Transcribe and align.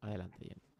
Adelante, 0.00 0.38
Jenny. 0.40 0.70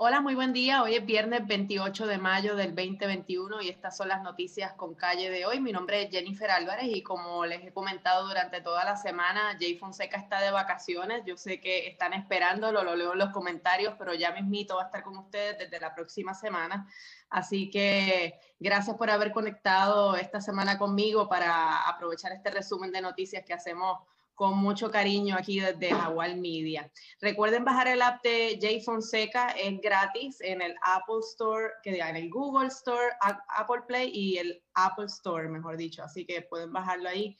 Hola, 0.00 0.20
muy 0.20 0.36
buen 0.36 0.52
día. 0.52 0.84
Hoy 0.84 0.94
es 0.94 1.04
viernes 1.04 1.44
28 1.48 2.06
de 2.06 2.18
mayo 2.18 2.54
del 2.54 2.72
2021 2.72 3.62
y 3.62 3.68
estas 3.68 3.96
son 3.96 4.06
las 4.06 4.22
noticias 4.22 4.72
con 4.74 4.94
calle 4.94 5.28
de 5.28 5.44
hoy. 5.44 5.58
Mi 5.58 5.72
nombre 5.72 6.02
es 6.02 6.10
Jennifer 6.10 6.52
Álvarez 6.52 6.86
y 6.86 7.02
como 7.02 7.44
les 7.46 7.64
he 7.64 7.72
comentado 7.72 8.28
durante 8.28 8.60
toda 8.60 8.84
la 8.84 8.96
semana, 8.96 9.56
Jay 9.58 9.76
Fonseca 9.76 10.16
está 10.16 10.40
de 10.40 10.52
vacaciones. 10.52 11.24
Yo 11.26 11.36
sé 11.36 11.60
que 11.60 11.88
están 11.88 12.12
esperándolo, 12.12 12.84
lo 12.84 12.94
leo 12.94 13.12
en 13.14 13.18
los 13.18 13.30
comentarios, 13.30 13.94
pero 13.98 14.14
ya 14.14 14.30
mismito 14.30 14.76
va 14.76 14.82
a 14.82 14.86
estar 14.86 15.02
con 15.02 15.16
ustedes 15.16 15.58
desde 15.58 15.80
la 15.80 15.92
próxima 15.96 16.32
semana. 16.32 16.88
Así 17.28 17.68
que 17.68 18.38
gracias 18.60 18.96
por 18.96 19.10
haber 19.10 19.32
conectado 19.32 20.14
esta 20.14 20.40
semana 20.40 20.78
conmigo 20.78 21.28
para 21.28 21.88
aprovechar 21.88 22.30
este 22.30 22.50
resumen 22.50 22.92
de 22.92 23.00
noticias 23.00 23.44
que 23.44 23.52
hacemos 23.52 23.98
con 24.38 24.56
mucho 24.56 24.88
cariño 24.88 25.34
aquí 25.36 25.58
desde 25.58 25.90
Jaguar 25.90 26.36
Media. 26.36 26.88
Recuerden 27.20 27.64
bajar 27.64 27.88
el 27.88 28.00
app 28.00 28.22
de 28.22 28.56
Jay 28.62 28.80
Fonseca, 28.80 29.48
es 29.48 29.80
gratis 29.80 30.40
en 30.40 30.62
el 30.62 30.76
Apple 30.80 31.18
Store, 31.32 31.72
que 31.82 31.90
diga, 31.90 32.08
en 32.08 32.14
el 32.14 32.30
Google 32.30 32.68
Store, 32.68 33.08
Apple 33.20 33.82
Play 33.88 34.12
y 34.14 34.38
el 34.38 34.62
Apple 34.74 35.06
Store, 35.06 35.48
mejor 35.48 35.76
dicho. 35.76 36.04
Así 36.04 36.24
que 36.24 36.42
pueden 36.42 36.72
bajarlo 36.72 37.08
ahí 37.08 37.36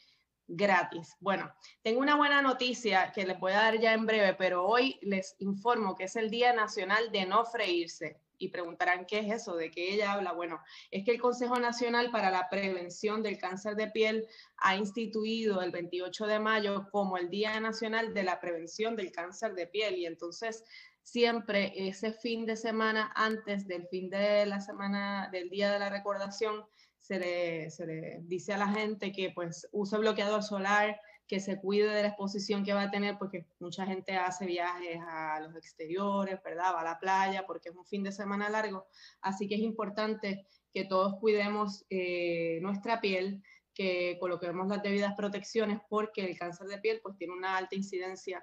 gratis. 0.48 1.14
Bueno, 1.20 1.48
tengo 1.82 2.00
una 2.00 2.16
buena 2.16 2.42
noticia 2.42 3.12
que 3.12 3.24
les 3.24 3.38
voy 3.38 3.52
a 3.52 3.58
dar 3.58 3.78
ya 3.78 3.92
en 3.92 4.04
breve, 4.04 4.34
pero 4.34 4.66
hoy 4.66 4.98
les 5.02 5.36
informo 5.38 5.94
que 5.94 6.04
es 6.04 6.16
el 6.16 6.30
Día 6.30 6.52
Nacional 6.52 7.12
de 7.12 7.26
No 7.26 7.44
Freírse 7.44 8.20
y 8.38 8.48
preguntarán 8.48 9.04
qué 9.06 9.20
es 9.20 9.42
eso, 9.42 9.56
de 9.56 9.70
qué 9.70 9.92
ella 9.94 10.12
habla. 10.12 10.32
Bueno, 10.32 10.60
es 10.90 11.04
que 11.04 11.12
el 11.12 11.20
Consejo 11.20 11.58
Nacional 11.58 12.10
para 12.10 12.30
la 12.30 12.48
Prevención 12.48 13.22
del 13.22 13.38
Cáncer 13.38 13.74
de 13.74 13.88
Piel 13.88 14.26
ha 14.58 14.76
instituido 14.76 15.60
el 15.62 15.70
28 15.70 16.26
de 16.26 16.38
mayo 16.38 16.88
como 16.90 17.16
el 17.16 17.28
Día 17.30 17.58
Nacional 17.60 18.14
de 18.14 18.22
la 18.22 18.40
Prevención 18.40 18.96
del 18.96 19.12
Cáncer 19.12 19.54
de 19.54 19.66
Piel 19.66 19.98
y 19.98 20.06
entonces 20.06 20.64
siempre 21.02 21.72
ese 21.74 22.12
fin 22.12 22.44
de 22.46 22.56
semana 22.56 23.12
antes 23.14 23.66
del 23.66 23.86
fin 23.88 24.10
de 24.10 24.46
la 24.46 24.60
semana 24.60 25.28
del 25.32 25.48
Día 25.48 25.72
de 25.72 25.78
la 25.78 25.90
Recordación 25.90 26.64
se 27.00 27.18
le, 27.18 27.70
se 27.70 27.86
le 27.86 28.18
dice 28.22 28.52
a 28.52 28.58
la 28.58 28.68
gente 28.68 29.12
que 29.12 29.30
pues 29.30 29.66
use 29.72 29.96
bloqueador 29.96 30.42
solar, 30.42 31.00
que 31.28 31.40
se 31.40 31.60
cuide 31.60 31.88
de 31.90 32.02
la 32.02 32.08
exposición 32.08 32.64
que 32.64 32.72
va 32.72 32.82
a 32.82 32.90
tener, 32.90 33.18
porque 33.18 33.46
mucha 33.60 33.84
gente 33.84 34.16
hace 34.16 34.46
viajes 34.46 34.98
a 35.06 35.38
los 35.40 35.54
exteriores, 35.54 36.42
¿verdad? 36.42 36.72
Va 36.74 36.80
a 36.80 36.84
la 36.84 36.98
playa, 36.98 37.46
porque 37.46 37.68
es 37.68 37.76
un 37.76 37.84
fin 37.84 38.02
de 38.02 38.12
semana 38.12 38.48
largo. 38.48 38.86
Así 39.20 39.46
que 39.46 39.56
es 39.56 39.60
importante 39.60 40.46
que 40.72 40.86
todos 40.86 41.16
cuidemos 41.20 41.84
eh, 41.90 42.58
nuestra 42.62 43.00
piel, 43.00 43.42
que 43.74 44.16
coloquemos 44.18 44.68
las 44.68 44.82
debidas 44.82 45.14
protecciones, 45.14 45.80
porque 45.90 46.24
el 46.24 46.38
cáncer 46.38 46.66
de 46.66 46.78
piel 46.78 47.00
pues 47.02 47.16
tiene 47.16 47.34
una 47.34 47.58
alta 47.58 47.76
incidencia 47.76 48.42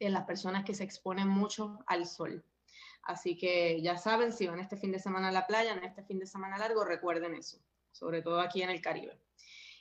en 0.00 0.12
las 0.12 0.24
personas 0.24 0.64
que 0.64 0.74
se 0.74 0.84
exponen 0.84 1.28
mucho 1.28 1.78
al 1.86 2.06
sol. 2.06 2.44
Así 3.04 3.36
que 3.36 3.80
ya 3.82 3.96
saben, 3.96 4.32
si 4.32 4.48
van 4.48 4.58
este 4.58 4.76
fin 4.76 4.90
de 4.90 4.98
semana 4.98 5.28
a 5.28 5.32
la 5.32 5.46
playa, 5.46 5.72
en 5.72 5.84
este 5.84 6.02
fin 6.02 6.18
de 6.18 6.26
semana 6.26 6.58
largo, 6.58 6.84
recuerden 6.84 7.34
eso, 7.34 7.58
sobre 7.92 8.20
todo 8.20 8.40
aquí 8.40 8.62
en 8.62 8.70
el 8.70 8.80
Caribe. 8.80 9.18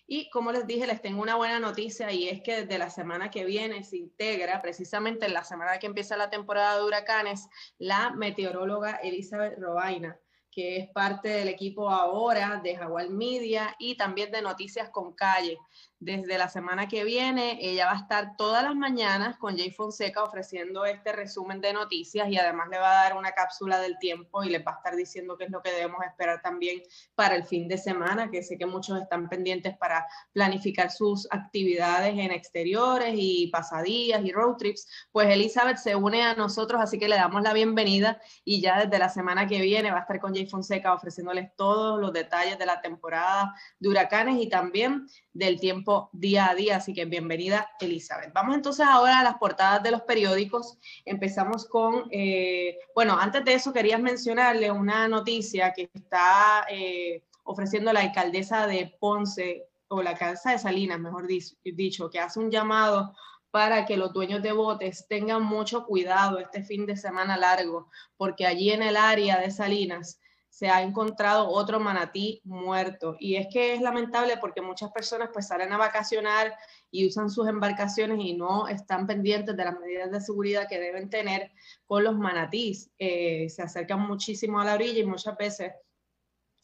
Y 0.06 0.30
como 0.30 0.52
les 0.52 0.68
dije, 0.68 0.86
les 0.86 1.02
tengo 1.02 1.22
una 1.22 1.36
buena 1.36 1.60
noticia 1.60 2.12
y 2.12 2.28
es 2.28 2.42
que 2.42 2.62
desde 2.62 2.78
la 2.78 2.90
semana 2.90 3.32
que 3.32 3.46
viene 3.46 3.84
se 3.84 3.98
integra, 3.98 4.62
precisamente 4.62 5.26
en 5.26 5.34
la 5.34 5.44
semana 5.44 5.80
que 5.80 5.88
empieza 5.88 6.18
la 6.18 6.30
temporada 6.30 6.78
de 6.78 6.84
huracanes, 6.84 7.48
la 7.78 8.12
meteoróloga 8.12 8.98
Elizabeth 8.98 9.58
Robaina 9.58 10.20
que 10.54 10.78
es 10.78 10.90
parte 10.90 11.30
del 11.30 11.48
equipo 11.48 11.90
ahora 11.90 12.62
de 12.64 12.76
Jaguar 12.76 13.10
Media 13.10 13.76
y 13.80 13.96
también 13.96 14.32
de 14.32 14.42
Noticias 14.42 14.90
con 14.90 15.14
Calle. 15.14 15.58
Desde 16.04 16.38
la 16.38 16.50
semana 16.50 16.90
que 16.90 17.06
viene, 17.06 17.58
ella 17.62 17.86
va 17.86 17.94
a 17.94 18.00
estar 18.00 18.36
todas 18.36 18.62
las 18.62 18.76
mañanas 18.76 19.38
con 19.38 19.58
Jay 19.58 19.72
Fonseca 19.72 20.22
ofreciendo 20.22 20.84
este 20.84 21.14
resumen 21.14 21.62
de 21.62 21.72
noticias 21.72 22.28
y 22.28 22.38
además 22.38 22.68
le 22.70 22.78
va 22.78 22.92
a 22.92 23.04
dar 23.04 23.18
una 23.18 23.32
cápsula 23.32 23.80
del 23.80 23.98
tiempo 24.00 24.44
y 24.44 24.50
les 24.50 24.68
va 24.68 24.74
a 24.74 24.76
estar 24.76 24.98
diciendo 24.98 25.38
qué 25.38 25.46
es 25.46 25.50
lo 25.50 25.62
que 25.62 25.72
debemos 25.72 26.04
esperar 26.06 26.42
también 26.42 26.84
para 27.16 27.38
el 27.38 27.46
fin 27.46 27.70
de 27.70 27.78
semana, 27.78 28.30
que 28.30 28.44
sé 28.44 28.58
que 28.58 28.66
muchos 28.66 29.02
están 29.02 29.30
pendientes 29.30 29.78
para 29.78 30.06
planificar 30.34 30.92
sus 30.92 31.26
actividades 31.32 32.12
en 32.18 32.32
exteriores 32.32 33.14
y 33.16 33.48
pasadías 33.48 34.26
y 34.26 34.34
road 34.34 34.58
trips. 34.58 35.08
Pues 35.10 35.30
Elizabeth 35.30 35.78
se 35.78 35.96
une 35.96 36.22
a 36.22 36.36
nosotros, 36.36 36.82
así 36.82 37.00
que 37.00 37.08
le 37.08 37.16
damos 37.16 37.44
la 37.44 37.54
bienvenida 37.54 38.20
y 38.44 38.60
ya 38.60 38.84
desde 38.84 39.00
la 39.00 39.08
semana 39.08 39.48
que 39.48 39.62
viene 39.62 39.90
va 39.90 40.00
a 40.00 40.02
estar 40.02 40.20
con 40.20 40.36
Jay 40.36 40.48
Fonseca 40.48 40.94
ofreciéndoles 40.94 41.56
todos 41.56 41.98
los 41.98 42.12
detalles 42.12 42.60
de 42.60 42.66
la 42.66 42.82
temporada 42.82 43.56
de 43.80 43.88
huracanes 43.88 44.42
y 44.42 44.50
también 44.50 45.08
del 45.34 45.60
tiempo 45.60 46.10
día 46.14 46.50
a 46.50 46.56
día. 46.56 46.78
Así 46.78 46.94
que 46.94 47.06
bienvenida, 47.06 47.72
Elizabeth. 47.80 48.32
Vamos 48.34 48.56
entonces 48.56 48.86
ahora 48.86 49.20
a 49.20 49.24
las 49.24 49.36
portadas 49.36 49.84
de 49.84 49.92
los 49.92 50.02
periódicos. 50.04 50.78
Empezamos 51.06 51.66
con, 51.66 52.06
eh, 52.12 52.78
bueno, 52.96 53.18
antes 53.20 53.44
de 53.44 53.54
eso 53.56 53.74
quería 53.74 53.98
mencionarle 53.98 54.72
una 54.72 55.08
noticia 55.08 55.74
que 55.74 55.90
está 55.94 56.66
eh, 56.70 57.24
ofreciendo 57.44 57.92
la 57.92 58.02
alcaldesa 58.02 58.68
de 58.68 58.96
Ponce, 59.00 59.68
o 59.94 60.02
la 60.02 60.16
casa 60.16 60.52
de 60.52 60.60
Salinas, 60.60 61.00
mejor 61.00 61.28
dicho, 61.28 62.10
que 62.10 62.20
hace 62.20 62.40
un 62.40 62.50
llamado 62.50 63.14
para 63.52 63.86
que 63.86 63.98
los 63.98 64.12
dueños 64.12 64.42
de 64.42 64.52
botes 64.52 65.06
tengan 65.08 65.44
mucho 65.44 65.86
cuidado 65.86 66.40
este 66.40 66.64
fin 66.64 66.88
de 66.88 66.98
semana 66.98 67.38
largo, 67.38 67.90
porque 68.18 68.48
allí 68.48 68.72
en 68.72 68.82
el 68.82 68.98
área 68.98 69.40
de 69.40 69.52
Salinas 69.52 70.20
se 70.54 70.70
ha 70.70 70.84
encontrado 70.84 71.50
otro 71.50 71.80
manatí 71.80 72.40
muerto. 72.44 73.16
Y 73.20 73.38
es 73.38 73.48
que 73.52 73.74
es 73.74 73.82
lamentable 73.82 74.38
porque 74.38 74.62
muchas 74.62 74.92
personas 74.92 75.32
pues 75.34 75.48
salen 75.48 75.74
a 75.74 75.78
vacacionar 75.78 76.56
y 76.92 77.08
usan 77.08 77.32
sus 77.32 77.48
embarcaciones 77.48 78.20
y 78.22 78.36
no 78.36 78.68
están 78.68 79.08
pendientes 79.08 79.58
de 79.58 79.66
las 79.66 79.80
medidas 79.80 80.12
de 80.12 80.22
seguridad 80.22 80.68
que 80.70 80.80
deben 80.80 81.10
tener 81.10 81.52
con 81.88 82.04
los 82.04 82.16
manatís. 82.16 82.92
Eh, 83.00 83.50
se 83.50 83.64
acercan 83.64 84.02
muchísimo 84.02 84.62
a 84.62 84.66
la 84.66 84.76
orilla 84.76 85.00
y 85.00 85.06
muchas 85.08 85.36
veces 85.38 85.72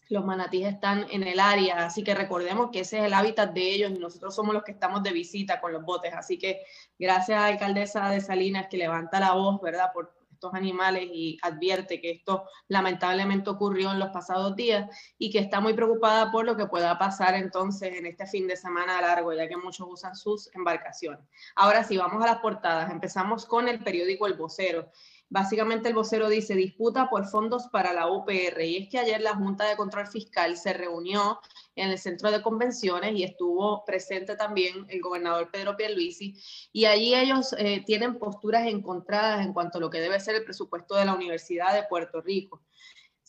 los 0.09 0.23
manatíes 0.23 0.71
están 0.71 1.07
en 1.09 1.23
el 1.23 1.39
área, 1.39 1.85
así 1.85 2.03
que 2.03 2.13
recordemos 2.13 2.69
que 2.71 2.81
ese 2.81 2.99
es 2.99 3.05
el 3.05 3.13
hábitat 3.13 3.53
de 3.53 3.73
ellos 3.73 3.91
y 3.91 3.97
nosotros 3.97 4.35
somos 4.35 4.53
los 4.53 4.63
que 4.63 4.71
estamos 4.71 5.01
de 5.01 5.13
visita 5.13 5.59
con 5.59 5.73
los 5.73 5.83
botes. 5.83 6.13
Así 6.13 6.37
que 6.37 6.61
gracias 6.99 7.39
a 7.39 7.41
la 7.41 7.47
alcaldesa 7.47 8.07
de 8.11 8.21
Salinas 8.21 8.67
que 8.69 8.77
levanta 8.77 9.19
la 9.19 9.33
voz, 9.33 9.59
¿verdad? 9.61 9.91
Por, 9.91 10.18
estos 10.39 10.53
animales 10.53 11.09
y 11.11 11.37
advierte 11.41 11.99
que 11.99 12.11
esto 12.11 12.45
lamentablemente 12.69 13.49
ocurrió 13.49 13.91
en 13.91 13.99
los 13.99 14.09
pasados 14.11 14.55
días 14.55 14.89
y 15.17 15.29
que 15.29 15.39
está 15.39 15.59
muy 15.59 15.73
preocupada 15.73 16.31
por 16.31 16.45
lo 16.45 16.55
que 16.55 16.65
pueda 16.65 16.97
pasar 16.97 17.35
entonces 17.35 17.93
en 17.93 18.05
este 18.05 18.25
fin 18.25 18.47
de 18.47 18.55
semana 18.55 19.01
largo, 19.01 19.33
ya 19.33 19.49
que 19.49 19.57
muchos 19.57 19.85
usan 19.89 20.15
sus 20.15 20.49
embarcaciones. 20.55 21.19
Ahora 21.55 21.83
sí, 21.83 21.97
vamos 21.97 22.23
a 22.23 22.27
las 22.27 22.39
portadas. 22.39 22.89
Empezamos 22.89 23.45
con 23.45 23.67
el 23.67 23.83
periódico 23.83 24.27
El 24.27 24.35
Vocero. 24.35 24.89
Básicamente 25.31 25.89
el 25.89 25.93
vocero 25.93 26.27
dice 26.27 26.55
disputa 26.55 27.07
por 27.07 27.27
fondos 27.27 27.67
para 27.67 27.93
la 27.93 28.11
UPR 28.11 28.61
y 28.65 28.77
es 28.77 28.89
que 28.89 28.97
ayer 28.97 29.21
la 29.21 29.35
Junta 29.35 29.69
de 29.69 29.77
Control 29.77 30.07
Fiscal 30.07 30.57
se 30.57 30.73
reunió 30.73 31.39
en 31.75 31.91
el 31.91 31.99
centro 31.99 32.31
de 32.31 32.41
convenciones 32.41 33.13
y 33.15 33.23
estuvo 33.23 33.85
presente 33.85 34.35
también 34.35 34.87
el 34.89 35.01
gobernador 35.01 35.51
Pedro 35.51 35.77
Pierluisi. 35.77 36.35
Y 36.73 36.85
allí 36.85 37.13
ellos 37.13 37.53
eh, 37.59 37.83
tienen 37.85 38.17
posturas 38.17 38.65
encontradas 38.65 39.45
en 39.45 39.53
cuanto 39.53 39.77
a 39.77 39.81
lo 39.81 39.91
que 39.91 40.01
debe 40.01 40.19
ser 40.19 40.33
el 40.33 40.43
presupuesto 40.43 40.95
de 40.95 41.05
la 41.05 41.13
Universidad 41.13 41.75
de 41.75 41.83
Puerto 41.83 42.21
Rico 42.21 42.63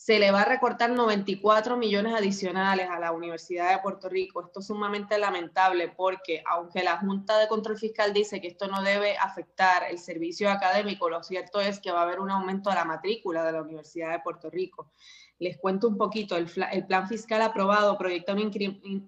se 0.03 0.17
le 0.17 0.31
va 0.31 0.41
a 0.41 0.45
recortar 0.45 0.89
94 0.89 1.77
millones 1.77 2.15
adicionales 2.15 2.89
a 2.89 2.97
la 2.97 3.11
Universidad 3.11 3.69
de 3.69 3.83
Puerto 3.83 4.09
Rico. 4.09 4.41
Esto 4.41 4.59
es 4.59 4.65
sumamente 4.65 5.19
lamentable 5.19 5.89
porque 5.95 6.41
aunque 6.49 6.81
la 6.81 6.97
Junta 6.97 7.37
de 7.37 7.47
Control 7.47 7.77
Fiscal 7.77 8.11
dice 8.11 8.41
que 8.41 8.47
esto 8.47 8.67
no 8.67 8.81
debe 8.81 9.15
afectar 9.15 9.83
el 9.91 9.99
servicio 9.99 10.49
académico, 10.49 11.07
lo 11.07 11.21
cierto 11.21 11.61
es 11.61 11.79
que 11.79 11.91
va 11.91 11.99
a 11.99 12.05
haber 12.05 12.19
un 12.19 12.31
aumento 12.31 12.71
a 12.71 12.75
la 12.75 12.83
matrícula 12.83 13.45
de 13.45 13.51
la 13.51 13.61
Universidad 13.61 14.11
de 14.11 14.21
Puerto 14.21 14.49
Rico. 14.49 14.91
Les 15.37 15.59
cuento 15.59 15.87
un 15.87 15.97
poquito, 15.97 16.35
el, 16.35 16.47
plan 16.47 17.07
fiscal 17.07 17.43
aprobado 17.43 17.95
proyecta 17.95 18.33
un 18.33 18.51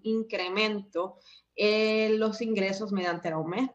incremento 0.04 1.18
en 1.56 2.19
los 2.19 2.39
ingresos 2.39 2.92
mediante 2.92 3.30
el 3.30 3.34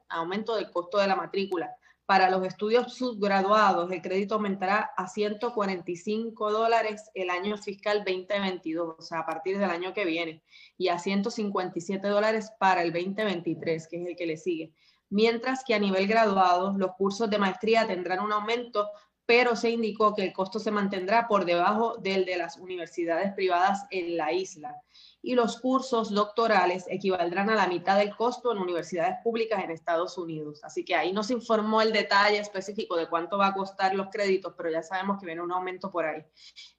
aumento 0.08 0.54
del 0.54 0.70
costo 0.70 0.98
de 0.98 1.08
la 1.08 1.16
matrícula 1.16 1.74
para 2.08 2.30
los 2.30 2.42
estudios 2.46 2.94
subgraduados, 2.94 3.92
el 3.92 4.00
crédito 4.00 4.36
aumentará 4.36 4.92
a 4.96 5.08
145 5.08 6.50
dólares 6.50 7.10
el 7.12 7.28
año 7.28 7.58
fiscal 7.58 7.98
2022, 7.98 8.96
o 8.98 9.02
sea, 9.02 9.18
a 9.18 9.26
partir 9.26 9.58
del 9.58 9.68
año 9.68 9.92
que 9.92 10.06
viene, 10.06 10.42
y 10.78 10.88
a 10.88 10.98
157 10.98 12.08
dólares 12.08 12.50
para 12.58 12.80
el 12.80 12.94
2023, 12.94 13.88
que 13.88 14.00
es 14.00 14.08
el 14.08 14.16
que 14.16 14.24
le 14.24 14.38
sigue. 14.38 14.72
Mientras 15.10 15.62
que 15.64 15.74
a 15.74 15.78
nivel 15.78 16.06
graduado, 16.06 16.72
los 16.78 16.92
cursos 16.92 17.28
de 17.28 17.36
maestría 17.36 17.86
tendrán 17.86 18.20
un 18.20 18.32
aumento, 18.32 18.88
pero 19.26 19.54
se 19.54 19.68
indicó 19.68 20.14
que 20.14 20.22
el 20.22 20.32
costo 20.32 20.58
se 20.58 20.70
mantendrá 20.70 21.28
por 21.28 21.44
debajo 21.44 21.98
del 21.98 22.24
de 22.24 22.38
las 22.38 22.56
universidades 22.56 23.34
privadas 23.34 23.84
en 23.90 24.16
la 24.16 24.32
isla 24.32 24.80
y 25.20 25.34
los 25.34 25.60
cursos 25.60 26.10
doctorales 26.10 26.84
equivaldrán 26.88 27.50
a 27.50 27.56
la 27.56 27.66
mitad 27.66 27.98
del 27.98 28.14
costo 28.14 28.52
en 28.52 28.58
universidades 28.58 29.16
públicas 29.24 29.62
en 29.62 29.70
Estados 29.70 30.16
Unidos. 30.16 30.60
Así 30.62 30.84
que 30.84 30.94
ahí 30.94 31.12
no 31.12 31.22
se 31.22 31.32
informó 31.32 31.82
el 31.82 31.92
detalle 31.92 32.38
específico 32.38 32.96
de 32.96 33.08
cuánto 33.08 33.36
va 33.36 33.48
a 33.48 33.54
costar 33.54 33.94
los 33.94 34.08
créditos, 34.10 34.54
pero 34.56 34.70
ya 34.70 34.82
sabemos 34.82 35.18
que 35.18 35.26
viene 35.26 35.42
un 35.42 35.52
aumento 35.52 35.90
por 35.90 36.04
ahí. 36.04 36.24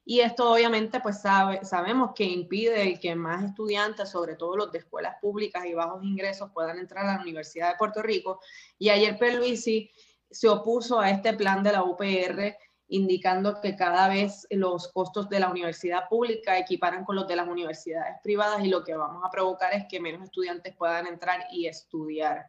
Y 0.04 0.20
esto 0.20 0.52
obviamente 0.52 1.00
pues 1.00 1.20
sabe, 1.20 1.64
sabemos 1.64 2.12
que 2.14 2.24
impide 2.24 2.98
que 2.98 3.14
más 3.14 3.44
estudiantes, 3.44 4.08
sobre 4.08 4.36
todo 4.36 4.56
los 4.56 4.72
de 4.72 4.78
escuelas 4.78 5.16
públicas 5.20 5.64
y 5.66 5.74
bajos 5.74 6.02
ingresos, 6.02 6.50
puedan 6.52 6.78
entrar 6.78 7.06
a 7.06 7.16
la 7.16 7.22
Universidad 7.22 7.72
de 7.72 7.78
Puerto 7.78 8.02
Rico. 8.02 8.40
Y 8.78 8.88
ayer 8.88 9.18
Luisi 9.36 9.90
se 10.30 10.48
opuso 10.48 11.00
a 11.00 11.10
este 11.10 11.34
plan 11.34 11.62
de 11.62 11.72
la 11.72 11.82
UPR, 11.82 12.56
indicando 12.90 13.60
que 13.60 13.76
cada 13.76 14.08
vez 14.08 14.46
los 14.50 14.88
costos 14.88 15.28
de 15.28 15.40
la 15.40 15.48
universidad 15.48 16.08
pública 16.08 16.58
equiparan 16.58 17.04
con 17.04 17.16
los 17.16 17.26
de 17.26 17.36
las 17.36 17.48
universidades 17.48 18.16
privadas 18.22 18.64
y 18.64 18.68
lo 18.68 18.82
que 18.82 18.94
vamos 18.94 19.22
a 19.24 19.30
provocar 19.30 19.72
es 19.74 19.86
que 19.88 20.00
menos 20.00 20.24
estudiantes 20.24 20.74
puedan 20.76 21.06
entrar 21.06 21.46
y 21.52 21.66
estudiar. 21.66 22.46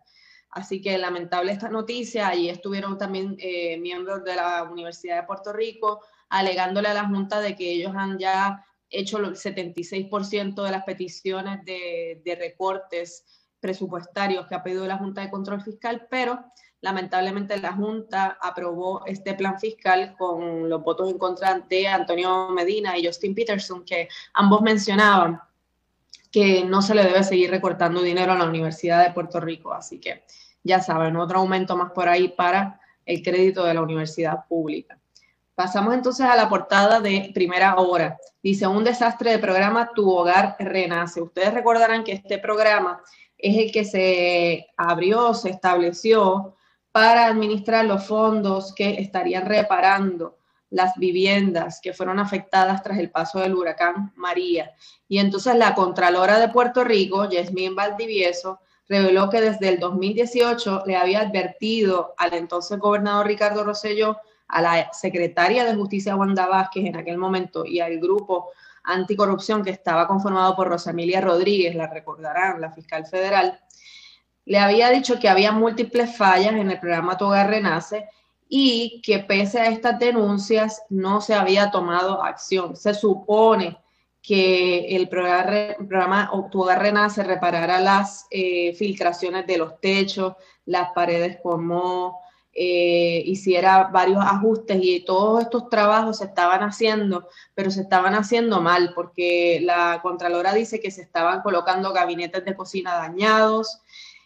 Así 0.50 0.82
que 0.82 0.98
lamentable 0.98 1.52
esta 1.52 1.70
noticia. 1.70 2.28
Allí 2.28 2.50
estuvieron 2.50 2.98
también 2.98 3.36
eh, 3.40 3.78
miembros 3.78 4.24
de 4.24 4.36
la 4.36 4.64
Universidad 4.64 5.22
de 5.22 5.28
Puerto 5.28 5.54
Rico 5.54 6.02
alegándole 6.30 6.88
a 6.88 6.94
la 6.94 7.08
Junta 7.08 7.40
de 7.40 7.56
que 7.56 7.72
ellos 7.72 7.94
han 7.96 8.18
ya 8.18 8.66
hecho 8.90 9.20
el 9.20 9.36
76% 9.36 10.64
de 10.64 10.72
las 10.72 10.84
peticiones 10.84 11.64
de, 11.66 12.22
de 12.26 12.36
recortes 12.36 13.26
presupuestarios 13.60 14.48
que 14.48 14.56
ha 14.56 14.64
pedido 14.64 14.88
la 14.88 14.98
Junta 14.98 15.22
de 15.22 15.30
Control 15.30 15.62
Fiscal, 15.62 16.08
pero 16.10 16.44
lamentablemente 16.82 17.58
la 17.60 17.74
Junta 17.74 18.38
aprobó 18.42 19.06
este 19.06 19.36
plan 19.36 19.60
fiscal 19.60 20.16
con 20.18 20.68
los 20.68 20.84
votos 20.84 21.10
en 21.10 21.18
contra 21.18 21.60
de 21.60 21.88
Antonio 21.88 22.50
Medina 22.50 22.98
y 22.98 23.06
Justin 23.06 23.36
Peterson, 23.36 23.86
que 23.86 24.10
ambos 24.34 24.62
mencionaban 24.62 25.40
que 26.32 26.64
no 26.64 26.82
se 26.82 26.96
le 26.96 27.04
debe 27.04 27.24
seguir 27.24 27.52
recortando 27.52 28.02
dinero 28.02 28.32
a 28.32 28.38
la 28.38 28.46
Universidad 28.46 29.04
de 29.04 29.14
Puerto 29.14 29.40
Rico. 29.40 29.74
Así 29.74 30.00
que 30.00 30.24
ya 30.64 30.80
saben, 30.80 31.18
otro 31.18 31.40
aumento 31.40 31.76
más 31.76 31.92
por 31.92 32.08
ahí 32.10 32.30
para 32.30 32.80
el 33.06 33.22
crédito 33.22 33.64
de 33.64 33.74
la 33.74 33.82
universidad 33.82 34.46
pública. 34.48 34.98
Pasamos 35.54 35.94
entonces 35.94 36.26
a 36.26 36.36
la 36.36 36.50
portada 36.50 37.00
de 37.00 37.32
primera 37.34 37.76
hora. 37.76 38.18
Dice, 38.42 38.66
un 38.66 38.84
desastre 38.84 39.32
de 39.32 39.40
programa 39.40 39.92
Tu 39.94 40.10
Hogar 40.10 40.56
Renace. 40.58 41.22
Ustedes 41.22 41.54
recordarán 41.54 42.04
que 42.04 42.14
este 42.14 42.40
programa 42.40 43.02
es 43.38 43.58
el 43.58 43.72
que 43.72 43.84
se 43.84 44.68
abrió, 44.78 45.34
se 45.34 45.50
estableció 45.50 46.56
para 46.92 47.26
administrar 47.26 47.86
los 47.86 48.06
fondos 48.06 48.74
que 48.76 49.00
estarían 49.00 49.46
reparando 49.46 50.38
las 50.70 50.96
viviendas 50.96 51.80
que 51.82 51.94
fueron 51.94 52.20
afectadas 52.20 52.82
tras 52.82 52.98
el 52.98 53.12
paso 53.12 53.40
del 53.40 53.56
huracán 53.56 54.14
María. 54.16 54.72
Y 55.08 55.20
entonces 55.20 55.56
la 55.56 55.76
Contralora 55.76 56.40
de 56.40 56.50
Puerto 56.50 56.84
Rico, 56.84 57.30
Yasmín 57.30 57.76
Valdivieso, 57.76 58.60
reveló 58.88 59.30
que 59.30 59.42
desde 59.42 59.70
el 59.70 59.80
2018 59.80 60.84
le 60.86 60.96
había 60.96 61.22
advertido 61.22 62.14
al 62.18 62.34
entonces 62.34 62.80
gobernador 62.80 63.28
Ricardo 63.28 63.64
Rosselló, 63.64 64.18
a 64.52 64.62
la 64.62 64.92
secretaria 64.92 65.64
de 65.64 65.76
Justicia 65.76 66.16
Wanda 66.16 66.46
Vázquez 66.46 66.86
en 66.86 66.98
aquel 66.98 67.18
momento 67.18 67.66
y 67.66 67.80
al 67.80 68.00
grupo 68.00 68.50
anticorrupción 68.84 69.64
que 69.64 69.70
estaba 69.70 70.08
conformado 70.08 70.56
por 70.56 70.68
Rosamilia 70.68 71.22
Rodríguez, 71.22 71.74
la 71.76 71.88
recordarán, 71.88 72.60
la 72.60 72.72
fiscal 72.72 73.06
federal, 73.06 73.60
le 74.46 74.58
había 74.58 74.90
dicho 74.90 75.20
que 75.20 75.30
había 75.30 75.52
múltiples 75.52 76.16
fallas 76.16 76.54
en 76.54 76.70
el 76.70 76.80
programa 76.80 77.18
Tu 77.18 77.32
Renace 77.32 78.08
y 78.50 79.02
que 79.02 79.20
pese 79.20 79.60
a 79.62 79.68
estas 79.68 79.98
denuncias 79.98 80.82
no 80.90 81.22
se 81.22 81.34
había 81.34 81.72
tomado 81.72 82.22
acción. 82.24 82.76
Se 82.76 82.94
supone 82.94 83.78
que 84.22 84.96
el 84.96 85.10
programa, 85.10 86.30
Tu 86.52 86.62
Hogar 86.62 86.82
Renace 86.82 87.24
reparara 87.24 87.80
las 87.80 88.28
eh, 88.30 88.74
filtraciones 88.76 89.48
de 89.48 89.58
los 89.58 89.80
techos, 89.80 90.36
las 90.66 90.92
paredes 90.92 91.40
con 91.42 91.66
moho, 91.66 92.20
eh, 92.54 93.24
hiciera 93.26 93.86
varios 93.86 94.20
ajustes 94.22 94.78
y 94.82 95.06
todos 95.06 95.44
estos 95.44 95.70
trabajos 95.70 96.18
se 96.18 96.26
estaban 96.26 96.62
haciendo, 96.62 97.30
pero 97.56 97.72
se 97.72 97.82
estaban 97.82 98.14
haciendo 98.14 98.60
mal 98.62 98.92
porque 98.94 99.62
la 99.64 100.02
Contralora 100.02 100.54
dice 100.54 100.82
que 100.82 100.92
se 100.92 101.02
estaban 101.02 101.42
colocando 101.42 101.94
gabinetes 101.94 102.44
de 102.44 102.56
cocina 102.56 102.96
dañados, 102.96 103.82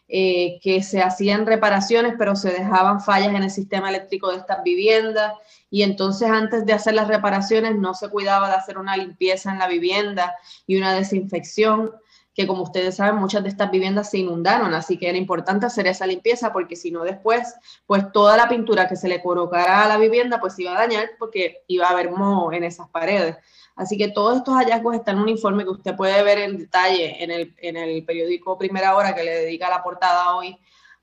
eh, 0.07 0.59
que 0.61 0.83
se 0.83 1.01
hacían 1.01 1.47
reparaciones, 1.47 2.13
pero 2.17 2.35
se 2.35 2.51
dejaban 2.51 3.01
fallas 3.01 3.29
en 3.29 3.43
el 3.43 3.49
sistema 3.49 3.89
eléctrico 3.89 4.31
de 4.31 4.37
estas 4.37 4.61
viviendas 4.63 5.33
y 5.69 5.81
entonces 5.81 6.29
antes 6.29 6.65
de 6.65 6.73
hacer 6.73 6.93
las 6.93 7.07
reparaciones 7.07 7.75
no 7.75 7.93
se 7.95 8.09
cuidaba 8.09 8.49
de 8.49 8.55
hacer 8.55 8.77
una 8.77 8.95
limpieza 8.95 9.51
en 9.51 9.57
la 9.57 9.67
vivienda 9.67 10.35
y 10.67 10.77
una 10.77 10.93
desinfección 10.93 11.91
que 12.35 12.45
como 12.45 12.63
ustedes 12.63 12.95
saben 12.97 13.15
muchas 13.15 13.43
de 13.43 13.49
estas 13.49 13.71
viviendas 13.71 14.11
se 14.11 14.17
inundaron, 14.17 14.73
así 14.73 14.97
que 14.97 15.09
era 15.09 15.17
importante 15.17 15.65
hacer 15.65 15.87
esa 15.87 16.05
limpieza 16.05 16.51
porque 16.51 16.75
si 16.75 16.91
no 16.91 17.03
después, 17.03 17.55
pues 17.87 18.11
toda 18.11 18.35
la 18.35 18.49
pintura 18.49 18.89
que 18.89 18.97
se 18.97 19.07
le 19.07 19.23
colocara 19.23 19.85
a 19.85 19.87
la 19.87 19.97
vivienda 19.97 20.39
pues 20.39 20.59
iba 20.59 20.73
a 20.73 20.79
dañar 20.79 21.11
porque 21.17 21.63
iba 21.67 21.87
a 21.87 21.91
haber 21.91 22.11
moho 22.11 22.51
en 22.51 22.65
esas 22.65 22.89
paredes. 22.89 23.37
Así 23.75 23.97
que 23.97 24.07
todos 24.09 24.37
estos 24.37 24.55
hallazgos 24.55 24.95
están 24.95 25.17
en 25.17 25.23
un 25.23 25.29
informe 25.29 25.63
que 25.63 25.71
usted 25.71 25.95
puede 25.95 26.23
ver 26.23 26.39
en 26.39 26.57
detalle 26.57 27.21
en 27.23 27.31
el, 27.31 27.53
en 27.57 27.75
el 27.75 28.05
periódico 28.05 28.57
Primera 28.57 28.95
Hora 28.95 29.13
que 29.13 29.23
le 29.23 29.31
dedica 29.31 29.69
la 29.69 29.83
portada 29.83 30.35
hoy 30.35 30.57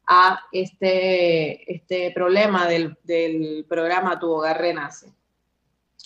a 0.06 0.40
este, 0.50 1.70
este 1.72 2.10
problema 2.12 2.66
del, 2.66 2.96
del 3.04 3.66
programa 3.69 4.19
Tu 4.19 4.30
Hogar 4.30 4.58
Renace. 4.58 5.12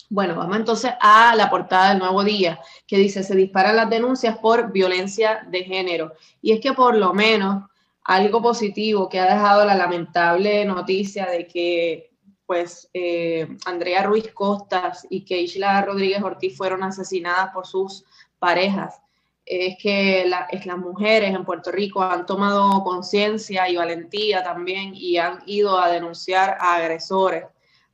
Bueno, 0.09 0.35
vamos 0.35 0.57
entonces 0.57 0.93
a 1.01 1.35
la 1.35 1.49
portada 1.49 1.89
del 1.89 1.99
nuevo 1.99 2.23
día, 2.23 2.59
que 2.85 2.97
dice, 2.97 3.23
se 3.23 3.35
disparan 3.35 3.75
las 3.75 3.89
denuncias 3.89 4.37
por 4.37 4.71
violencia 4.71 5.45
de 5.49 5.63
género. 5.63 6.13
Y 6.41 6.53
es 6.53 6.59
que 6.61 6.73
por 6.73 6.95
lo 6.95 7.13
menos 7.13 7.63
algo 8.03 8.41
positivo 8.41 9.09
que 9.09 9.19
ha 9.19 9.25
dejado 9.25 9.65
la 9.65 9.75
lamentable 9.75 10.63
noticia 10.63 11.25
de 11.25 11.45
que 11.45 12.06
pues 12.47 12.89
eh, 12.93 13.47
Andrea 13.65 14.03
Ruiz 14.03 14.31
Costas 14.33 15.05
y 15.09 15.25
Keishla 15.25 15.81
Rodríguez 15.83 16.23
Ortiz 16.23 16.57
fueron 16.57 16.81
asesinadas 16.81 17.51
por 17.53 17.67
sus 17.67 18.05
parejas. 18.39 19.01
Es 19.45 19.77
que 19.81 20.23
es 20.51 20.65
las 20.65 20.77
mujeres 20.77 21.35
en 21.35 21.45
Puerto 21.45 21.71
Rico 21.71 22.01
han 22.01 22.25
tomado 22.25 22.83
conciencia 22.83 23.69
y 23.69 23.75
valentía 23.75 24.43
también 24.43 24.93
y 24.95 25.17
han 25.17 25.43
ido 25.45 25.77
a 25.77 25.89
denunciar 25.89 26.57
a 26.59 26.75
agresores 26.75 27.45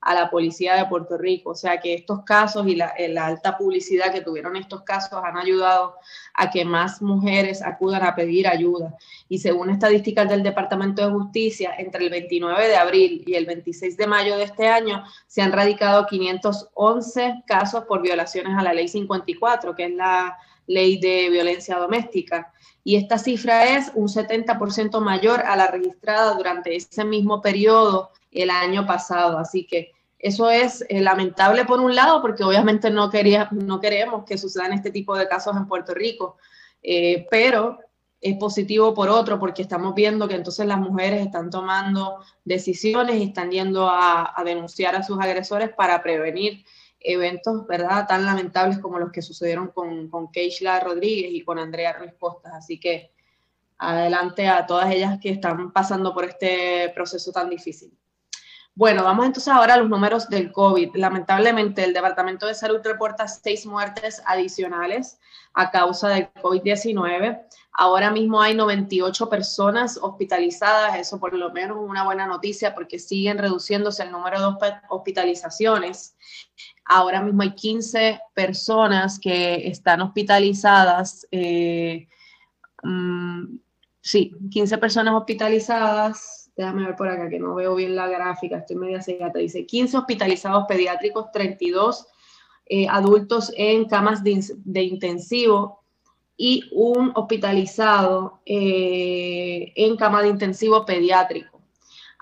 a 0.03 0.13
la 0.13 0.29
policía 0.29 0.75
de 0.75 0.85
Puerto 0.85 1.17
Rico. 1.17 1.51
O 1.51 1.55
sea 1.55 1.79
que 1.79 1.93
estos 1.93 2.23
casos 2.23 2.67
y 2.67 2.75
la, 2.75 2.93
la, 3.09 3.25
alta 3.25 3.57
publicidad 3.57 4.13
que 4.13 4.21
tuvieron 4.21 4.55
estos 4.55 4.83
casos 4.83 5.21
han 5.23 5.37
ayudado 5.37 5.95
a 6.33 6.49
que 6.49 6.65
más 6.65 7.01
mujeres 7.01 7.61
acudan 7.61 8.03
a 8.03 8.15
pedir 8.15 8.47
ayuda. 8.47 8.95
Y 9.29 9.39
según 9.39 9.69
estadísticas 9.69 10.29
del 10.29 10.43
Departamento 10.43 11.05
de 11.05 11.13
Justicia, 11.13 11.73
entre 11.77 12.05
el 12.05 12.09
29 12.09 12.67
de 12.67 12.75
abril 12.75 13.23
y 13.25 13.35
el 13.35 13.45
26 13.45 13.95
de 13.95 14.07
mayo 14.07 14.37
de 14.37 14.43
este 14.43 14.67
año 14.67 15.03
se 15.27 15.41
han 15.41 15.51
radicado 15.51 16.05
511 16.05 17.43
casos 17.47 17.85
por 17.85 18.01
violaciones 18.01 18.57
a 18.57 18.63
la 18.63 18.73
ley 18.73 18.87
54, 18.87 19.75
que 19.75 19.85
es 19.85 19.95
la 19.95 20.37
ley 20.67 20.99
de 20.99 21.29
violencia 21.29 21.77
doméstica. 21.77 22.51
Y 22.83 22.95
esta 22.95 23.17
cifra 23.17 23.77
es 23.77 23.91
un 23.95 24.07
70% 24.07 24.99
mayor 24.99 25.41
a 25.41 25.55
la 25.55 25.67
registrada 25.67 26.33
durante 26.35 26.75
ese 26.75 27.05
mismo 27.05 27.41
periodo 27.41 28.11
el 28.31 28.49
año 28.49 28.85
pasado. 28.85 29.37
Así 29.37 29.65
que 29.65 29.91
eso 30.19 30.49
es 30.49 30.85
eh, 30.87 31.01
lamentable 31.01 31.65
por 31.65 31.79
un 31.79 31.95
lado, 31.95 32.21
porque 32.21 32.43
obviamente 32.43 32.89
no, 32.89 33.09
quería, 33.09 33.49
no 33.51 33.79
queremos 33.79 34.23
que 34.25 34.37
sucedan 34.37 34.73
este 34.73 34.89
tipo 34.89 35.15
de 35.17 35.27
casos 35.27 35.55
en 35.55 35.67
Puerto 35.67 35.93
Rico, 35.93 36.37
eh, 36.81 37.27
pero 37.29 37.79
es 38.21 38.37
positivo 38.37 38.93
por 38.93 39.09
otro, 39.09 39.37
porque 39.37 39.61
estamos 39.61 39.93
viendo 39.93 40.27
que 40.29 40.35
entonces 40.35 40.65
las 40.65 40.79
mujeres 40.79 41.25
están 41.25 41.49
tomando 41.49 42.19
decisiones 42.45 43.17
y 43.17 43.23
están 43.23 43.51
yendo 43.51 43.89
a, 43.89 44.33
denunciar 44.45 44.95
a 44.95 45.03
sus 45.03 45.19
agresores 45.19 45.71
para 45.75 46.01
prevenir 46.01 46.63
eventos, 47.03 47.67
¿verdad?, 47.67 48.07
tan 48.07 48.25
lamentables 48.25 48.79
como 48.79 48.97
los 48.97 49.11
que 49.11 49.21
sucedieron 49.21 49.67
con, 49.67 50.09
con 50.09 50.31
Keishla 50.31 50.79
Rodríguez 50.79 51.31
y 51.33 51.43
con 51.43 51.59
Andrea 51.59 51.93
Ruiz 51.93 52.13
Costas. 52.17 52.53
Así 52.53 52.79
que 52.79 53.11
adelante 53.77 54.47
a 54.47 54.65
todas 54.65 54.91
ellas 54.91 55.19
que 55.21 55.29
están 55.29 55.71
pasando 55.71 56.13
por 56.13 56.25
este 56.25 56.91
proceso 56.95 57.31
tan 57.31 57.49
difícil. 57.49 57.91
Bueno, 58.75 59.03
vamos 59.03 59.27
entonces 59.27 59.53
ahora 59.53 59.75
a 59.75 59.77
los 59.77 59.87
números 59.87 60.27
del 60.29 60.51
COVID. 60.51 60.95
Lamentablemente, 60.95 61.83
el 61.83 61.93
Departamento 61.93 62.47
de 62.47 62.55
Salud 62.55 62.79
reporta 62.83 63.27
seis 63.27 63.67
muertes 63.67 64.19
adicionales 64.25 65.19
a 65.53 65.69
causa 65.69 66.09
del 66.09 66.33
COVID-19. 66.33 67.39
Ahora 67.73 68.09
mismo 68.09 68.41
hay 68.41 68.55
98 68.55 69.29
personas 69.29 69.99
hospitalizadas, 70.01 70.97
eso 70.97 71.19
por 71.19 71.35
lo 71.35 71.51
menos 71.51 71.77
es 71.77 71.89
una 71.89 72.03
buena 72.03 72.25
noticia 72.25 72.73
porque 72.73 72.97
siguen 72.97 73.37
reduciéndose 73.37 74.01
el 74.01 74.11
número 74.11 74.41
de 74.41 74.73
hospitalizaciones. 74.89 76.15
Ahora 76.85 77.21
mismo 77.21 77.43
hay 77.43 77.53
15 77.53 78.21
personas 78.33 79.19
que 79.19 79.67
están 79.67 80.01
hospitalizadas. 80.01 81.27
Eh, 81.29 82.07
mm, 82.81 83.55
sí, 84.01 84.31
15 84.49 84.79
personas 84.79 85.13
hospitalizadas 85.13 86.42
déjame 86.55 86.85
ver 86.85 86.95
por 86.95 87.07
acá 87.07 87.29
que 87.29 87.39
no 87.39 87.55
veo 87.55 87.75
bien 87.75 87.95
la 87.95 88.07
gráfica, 88.07 88.57
estoy 88.57 88.75
media 88.75 89.01
cegata, 89.01 89.39
dice 89.39 89.65
15 89.65 89.97
hospitalizados 89.97 90.65
pediátricos, 90.67 91.31
32 91.31 92.07
eh, 92.65 92.87
adultos 92.87 93.51
en 93.57 93.85
camas 93.85 94.23
de, 94.23 94.83
intensivo 94.83 95.83
y 96.37 96.69
un 96.71 97.11
hospitalizado 97.15 98.41
eh, 98.45 99.73
en 99.75 99.97
cama 99.97 100.21
de 100.21 100.29
intensivo 100.29 100.85
pediátrico. 100.85 101.53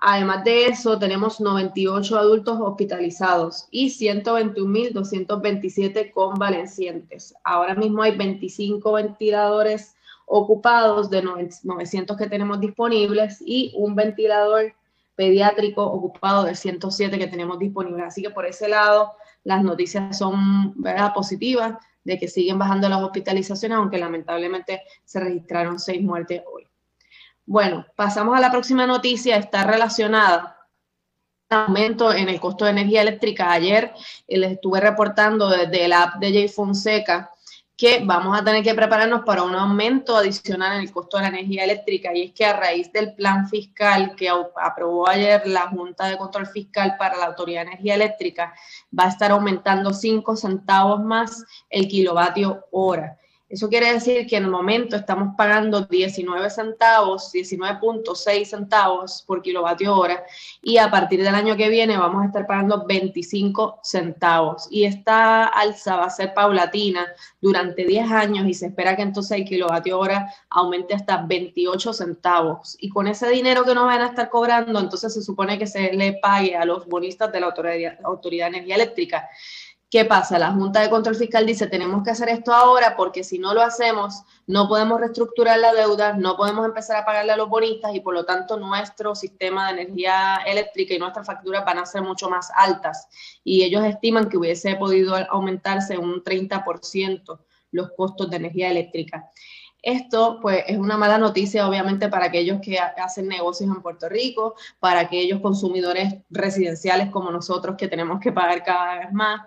Además 0.04 0.44
de 0.44 0.66
eso, 0.66 0.98
tenemos 0.98 1.40
98 1.40 2.18
adultos 2.18 2.58
hospitalizados 2.60 3.68
y 3.70 3.90
121.227 3.90 6.12
convalecientes. 6.12 7.36
Ahora 7.44 7.76
mismo 7.76 8.02
hay 8.02 8.18
25 8.18 8.94
ventiladores 8.94 9.96
ocupados 10.34 11.10
de 11.10 11.22
900 11.22 12.16
que 12.16 12.28
tenemos 12.28 12.60
disponibles 12.62 13.44
y 13.46 13.74
un 13.76 13.96
ventilador 13.96 14.74
pediátrico 15.14 15.84
ocupado 15.84 16.46
de 16.46 16.56
107 16.56 17.20
que 17.20 17.28
tenemos 17.28 17.60
disponibles. 17.60 18.06
Así 18.06 18.22
que 18.22 18.30
por 18.30 18.46
ese 18.46 18.70
lado, 18.70 19.12
las 19.44 19.62
noticias 19.62 20.18
son 20.18 20.82
¿verdad? 20.82 21.14
positivas 21.14 21.76
de 22.06 22.18
que 22.18 22.30
siguen 22.30 22.58
bajando 22.58 22.88
las 22.88 23.02
hospitalizaciones, 23.02 23.78
aunque 23.78 23.98
lamentablemente 23.98 24.84
se 25.04 25.20
registraron 25.20 25.80
seis 25.80 26.02
muertes 26.02 26.42
hoy. 26.52 26.66
Bueno, 27.46 27.86
pasamos 27.98 28.38
a 28.38 28.40
la 28.40 28.52
próxima 28.52 28.88
noticia, 28.88 29.36
está 29.36 29.66
relacionada 29.66 30.58
aumento 31.50 32.14
en 32.14 32.30
el 32.30 32.40
costo 32.40 32.64
de 32.64 32.72
energía 32.72 33.02
eléctrica. 33.02 33.52
Ayer 33.52 33.92
les 34.30 34.54
estuve 34.54 34.80
reportando 34.80 35.50
desde 35.50 35.90
la 35.90 36.04
app 36.04 36.20
de 36.22 36.32
Jay 36.32 36.48
Fonseca 36.48 37.31
que 37.82 38.00
vamos 38.06 38.40
a 38.40 38.44
tener 38.44 38.64
que 38.64 38.76
prepararnos 38.76 39.22
para 39.22 39.42
un 39.42 39.56
aumento 39.56 40.16
adicional 40.16 40.74
en 40.78 40.82
el 40.82 40.92
costo 40.92 41.18
de 41.18 41.24
la 41.24 41.30
energía 41.30 41.64
eléctrica 41.64 42.16
y 42.16 42.26
es 42.26 42.32
que 42.32 42.46
a 42.46 42.54
raíz 42.54 42.94
del 42.94 43.16
plan 43.16 43.50
fiscal 43.50 44.14
que 44.16 44.30
aprobó 44.30 45.10
ayer 45.10 45.42
la 45.48 45.62
Junta 45.62 46.06
de 46.06 46.16
Control 46.16 46.46
Fiscal 46.46 46.96
para 47.00 47.18
la 47.18 47.26
Autoridad 47.26 47.62
de 47.62 47.70
Energía 47.70 47.96
Eléctrica, 47.96 48.54
va 48.98 49.06
a 49.06 49.10
estar 49.10 49.32
aumentando 49.32 49.96
5 49.96 50.36
centavos 50.36 51.02
más 51.02 51.44
el 51.72 51.88
kilovatio 51.88 52.68
hora. 52.70 53.18
Eso 53.52 53.68
quiere 53.68 53.92
decir 53.92 54.26
que 54.28 54.38
en 54.38 54.46
el 54.46 54.50
momento 54.50 54.96
estamos 54.96 55.36
pagando 55.36 55.82
19 55.82 56.50
centavos, 56.50 57.34
19.6 57.34 58.46
centavos 58.46 59.24
por 59.28 59.42
kilovatio 59.42 59.94
hora 59.94 60.24
y 60.62 60.78
a 60.78 60.90
partir 60.90 61.22
del 61.22 61.36
año 61.36 61.58
que 61.58 61.68
viene 61.68 61.98
vamos 61.98 62.24
a 62.24 62.28
estar 62.28 62.48
pagando 62.48 62.86
25 62.86 63.82
centavos. 63.84 64.70
Y 64.72 64.86
esta 64.86 65.48
alza 65.48 65.98
va 65.98 66.06
a 66.06 66.10
ser 66.10 66.34
paulatina 66.34 67.06
durante 67.42 67.84
10 67.84 68.10
años 68.10 68.48
y 68.48 68.54
se 68.54 68.68
espera 68.68 68.96
que 68.96 69.02
entonces 69.02 69.38
el 69.38 69.44
kilovatio 69.44 70.00
hora 70.00 70.34
aumente 70.50 70.94
hasta 70.94 71.18
28 71.18 71.92
centavos. 71.92 72.78
Y 72.80 72.88
con 72.88 73.08
ese 73.08 73.28
dinero 73.28 73.66
que 73.66 73.76
nos 73.76 73.86
van 73.86 74.00
a 74.00 74.08
estar 74.08 74.30
cobrando, 74.30 74.80
entonces 74.80 75.14
se 75.14 75.22
supone 75.22 75.60
que 75.60 75.68
se 75.68 75.92
le 75.92 76.14
pague 76.14 76.56
a 76.56 76.64
los 76.64 76.88
bonistas 76.88 77.30
de 77.34 77.42
la 77.42 77.48
Autoridad, 77.48 78.00
Autoridad 78.06 78.46
de 78.46 78.58
Energía 78.60 78.76
Eléctrica 78.76 79.30
¿Qué 79.92 80.06
pasa? 80.06 80.40
La 80.40 80.54
Junta 80.54 80.80
de 80.80 80.90
Control 80.90 81.18
Fiscal 81.18 81.46
dice, 81.46 81.68
tenemos 81.68 82.02
que 82.02 82.12
hacer 82.12 82.30
esto 82.30 82.54
ahora 82.54 82.96
porque 82.96 83.26
si 83.26 83.38
no 83.38 83.54
lo 83.54 83.62
hacemos, 83.62 84.24
no 84.48 84.70
podemos 84.70 85.02
reestructurar 85.02 85.60
la 85.60 85.74
deuda, 85.74 86.14
no 86.14 86.38
podemos 86.38 86.66
empezar 86.66 86.96
a 86.96 87.04
pagarle 87.04 87.34
a 87.34 87.36
los 87.36 87.50
bonistas 87.50 87.94
y 87.94 88.00
por 88.00 88.14
lo 88.14 88.24
tanto 88.24 88.56
nuestro 88.56 89.16
sistema 89.16 89.66
de 89.68 89.82
energía 89.82 90.38
eléctrica 90.48 90.94
y 90.94 90.98
nuestras 90.98 91.28
facturas 91.28 91.66
van 91.66 91.80
a 91.80 91.86
ser 91.86 92.04
mucho 92.04 92.30
más 92.30 92.50
altas. 92.56 93.10
Y 93.44 93.64
ellos 93.64 93.84
estiman 93.84 94.30
que 94.30 94.38
hubiese 94.38 94.78
podido 94.78 95.14
aumentarse 95.30 95.98
un 95.98 96.24
30% 96.24 97.40
los 97.72 97.92
costos 97.92 98.30
de 98.30 98.38
energía 98.38 98.72
eléctrica. 98.72 99.30
Esto, 99.82 100.38
pues, 100.42 100.64
es 100.68 100.78
una 100.78 100.96
mala 100.96 101.18
noticia, 101.18 101.68
obviamente, 101.68 102.08
para 102.08 102.26
aquellos 102.26 102.62
que 102.62 102.78
hacen 102.78 103.28
negocios 103.28 103.70
en 103.70 103.82
Puerto 103.82 104.08
Rico, 104.10 104.56
para 104.80 105.00
aquellos 105.00 105.42
consumidores 105.42 106.16
residenciales 106.30 107.10
como 107.10 107.32
nosotros 107.32 107.76
que 107.78 107.88
tenemos 107.88 108.20
que 108.20 108.32
pagar 108.32 108.64
cada 108.64 109.00
vez 109.00 109.12
más. 109.12 109.42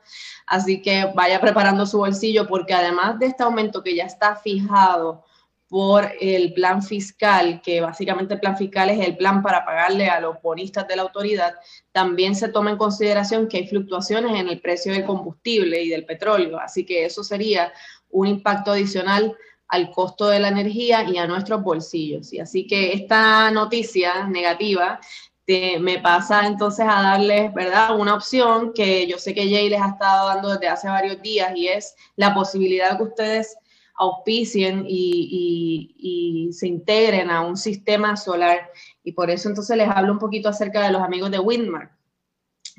Así 0.46 0.82
que 0.82 1.12
vaya 1.14 1.40
preparando 1.40 1.86
su 1.86 1.98
bolsillo, 1.98 2.48
porque 2.48 2.74
además 2.74 3.18
de 3.20 3.26
este 3.26 3.44
aumento 3.44 3.82
que 3.82 3.94
ya 3.94 4.04
está 4.04 4.34
fijado 4.34 5.24
por 5.68 6.12
el 6.20 6.52
plan 6.52 6.82
fiscal, 6.82 7.60
que 7.62 7.80
básicamente 7.80 8.34
el 8.34 8.40
plan 8.40 8.56
fiscal 8.56 8.90
es 8.90 9.06
el 9.06 9.16
plan 9.16 9.42
para 9.42 9.64
pagarle 9.64 10.08
a 10.08 10.20
los 10.20 10.40
bonistas 10.42 10.86
de 10.86 10.96
la 10.96 11.02
autoridad, 11.02 11.54
también 11.90 12.34
se 12.34 12.48
toma 12.48 12.70
en 12.70 12.76
consideración 12.76 13.48
que 13.48 13.56
hay 13.58 13.66
fluctuaciones 13.66 14.38
en 14.38 14.48
el 14.48 14.60
precio 14.60 14.92
del 14.92 15.04
combustible 15.04 15.82
y 15.82 15.88
del 15.88 16.04
petróleo. 16.04 16.58
Así 16.58 16.84
que 16.84 17.04
eso 17.04 17.24
sería 17.24 17.72
un 18.10 18.26
impacto 18.26 18.72
adicional 18.72 19.36
al 19.68 19.90
costo 19.90 20.28
de 20.28 20.40
la 20.40 20.48
energía 20.48 21.04
y 21.04 21.18
a 21.18 21.26
nuestros 21.26 21.62
bolsillos. 21.62 22.32
Y 22.32 22.40
así 22.40 22.66
que 22.66 22.92
esta 22.92 23.50
noticia 23.50 24.26
negativa 24.26 25.00
me 25.46 25.98
pasa 25.98 26.46
entonces 26.46 26.86
a 26.88 27.02
darles, 27.02 27.52
¿verdad? 27.52 27.98
Una 27.98 28.14
opción 28.14 28.72
que 28.72 29.06
yo 29.06 29.18
sé 29.18 29.34
que 29.34 29.50
Jay 29.50 29.68
les 29.68 29.80
ha 29.80 29.88
estado 29.88 30.28
dando 30.28 30.50
desde 30.50 30.68
hace 30.68 30.88
varios 30.88 31.20
días 31.20 31.52
y 31.54 31.68
es 31.68 31.94
la 32.16 32.32
posibilidad 32.34 32.96
que 32.96 33.02
ustedes 33.04 33.56
auspicien 33.96 34.84
y, 34.88 35.94
y, 35.98 36.52
se 36.52 36.66
integren 36.66 37.30
a 37.30 37.42
un 37.42 37.56
sistema 37.56 38.16
solar. 38.16 38.70
Y 39.02 39.12
por 39.12 39.30
eso 39.30 39.48
entonces 39.48 39.76
les 39.76 39.88
hablo 39.88 40.12
un 40.12 40.18
poquito 40.18 40.48
acerca 40.48 40.82
de 40.82 40.92
los 40.92 41.02
amigos 41.02 41.30
de 41.30 41.38
Windmark. 41.38 41.94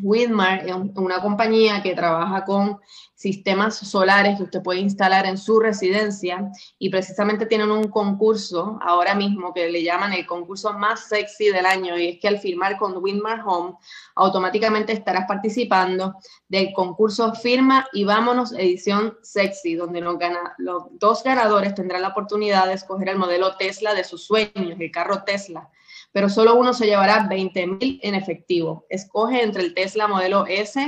Widmar 0.02 0.68
es 0.68 0.76
una 0.96 1.22
compañía 1.22 1.82
que 1.82 1.96
trabaja 1.96 2.44
con 2.44 2.80
sistemas 3.26 3.76
solares 3.76 4.38
que 4.38 4.44
usted 4.44 4.62
puede 4.62 4.82
instalar 4.82 5.26
en 5.26 5.40
su 5.40 5.60
residencia 5.60 6.52
y 6.78 6.92
precisamente 6.92 7.48
tienen 7.48 7.72
un 7.72 7.86
concurso 7.90 8.78
ahora 8.84 9.16
mismo 9.16 9.52
que 9.52 9.68
le 9.68 9.82
llaman 9.82 10.14
el 10.14 10.28
concurso 10.28 10.74
más 10.74 11.08
sexy 11.08 11.48
del 11.50 11.66
año 11.66 11.98
y 11.98 12.10
es 12.10 12.20
que 12.20 12.28
al 12.28 12.38
firmar 12.38 12.78
con 12.78 12.96
Widmar 12.98 13.42
Home 13.44 13.78
automáticamente 14.14 14.94
estarás 14.94 15.26
participando 15.28 16.14
del 16.48 16.72
concurso 16.72 17.34
Firma 17.34 17.88
y 17.94 18.04
Vámonos 18.04 18.54
Edición 18.54 19.18
Sexy, 19.24 19.74
donde 19.74 20.02
los, 20.02 20.18
los 20.60 20.84
dos 20.92 21.24
ganadores 21.24 21.74
tendrán 21.74 22.04
la 22.04 22.10
oportunidad 22.10 22.68
de 22.68 22.74
escoger 22.74 23.10
el 23.10 23.18
modelo 23.18 23.58
Tesla 23.58 23.96
de 23.96 24.04
sus 24.04 24.24
sueños, 24.24 24.80
el 24.80 24.92
carro 24.92 25.24
Tesla 25.24 25.68
pero 26.12 26.30
solo 26.30 26.56
uno 26.56 26.74
se 26.74 26.86
llevará 26.86 27.28
20 27.28 27.68
mil 27.68 28.00
en 28.02 28.16
efectivo. 28.16 28.86
Escoge 28.90 29.44
entre 29.44 29.64
el 29.64 29.74
Tesla 29.74 30.08
modelo 30.08 30.46
S, 30.48 30.80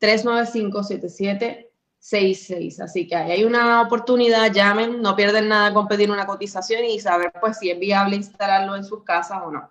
395-7766 0.00 1.66
66. 2.06 2.80
Así 2.80 3.08
que 3.08 3.16
ahí 3.16 3.32
hay 3.32 3.44
una 3.44 3.82
oportunidad, 3.82 4.52
llamen, 4.52 5.02
no 5.02 5.16
pierden 5.16 5.48
nada 5.48 5.74
con 5.74 5.88
pedir 5.88 6.10
una 6.10 6.26
cotización 6.26 6.84
y 6.84 7.00
saber 7.00 7.32
pues 7.40 7.58
si 7.58 7.70
es 7.70 7.78
viable 7.78 8.16
instalarlo 8.16 8.76
en 8.76 8.84
sus 8.84 9.02
casas 9.02 9.42
o 9.44 9.50
no. 9.50 9.70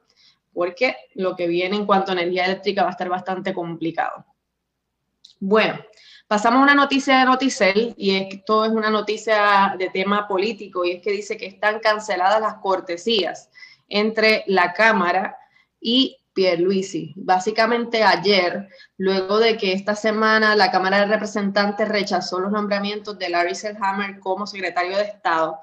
Porque 0.54 0.96
lo 1.14 1.36
que 1.36 1.48
viene 1.48 1.78
en 1.78 1.86
cuanto 1.86 2.12
a 2.12 2.16
energía 2.16 2.46
eléctrica 2.46 2.84
va 2.84 2.90
a 2.90 2.92
estar 2.92 3.08
bastante 3.08 3.54
complicado. 3.54 4.26
Bueno, 5.40 5.78
pasamos 6.28 6.60
a 6.60 6.64
una 6.64 6.76
noticia 6.76 7.20
de 7.20 7.26
Noticel 7.26 7.94
y 7.98 8.16
esto 8.16 8.66
es 8.66 8.72
una 8.72 8.90
noticia 8.90 9.76
de 9.78 9.90
tema 9.90 10.28
político 10.28 10.86
y 10.86 10.92
es 10.92 11.02
que 11.02 11.12
dice 11.12 11.38
que 11.38 11.46
están 11.46 11.80
canceladas 11.80 12.42
las 12.42 12.56
cortesías 12.56 13.50
entre 13.90 14.44
la 14.48 14.74
Cámara 14.74 15.38
y 15.80 16.18
Pierluisi. 16.34 17.14
Básicamente 17.16 18.04
ayer, 18.04 18.70
luego 18.98 19.40
de 19.40 19.58
que 19.58 19.74
esta 19.74 19.96
semana 19.96 20.56
la 20.56 20.72
Cámara 20.72 21.00
de 21.00 21.06
Representantes 21.08 21.88
rechazó 21.88 22.40
los 22.40 22.52
nombramientos 22.52 23.18
de 23.18 23.30
Larry 23.30 23.56
Selhammer 23.56 24.20
como 24.20 24.48
secretario 24.48 24.98
de 24.98 25.04
Estado 25.04 25.60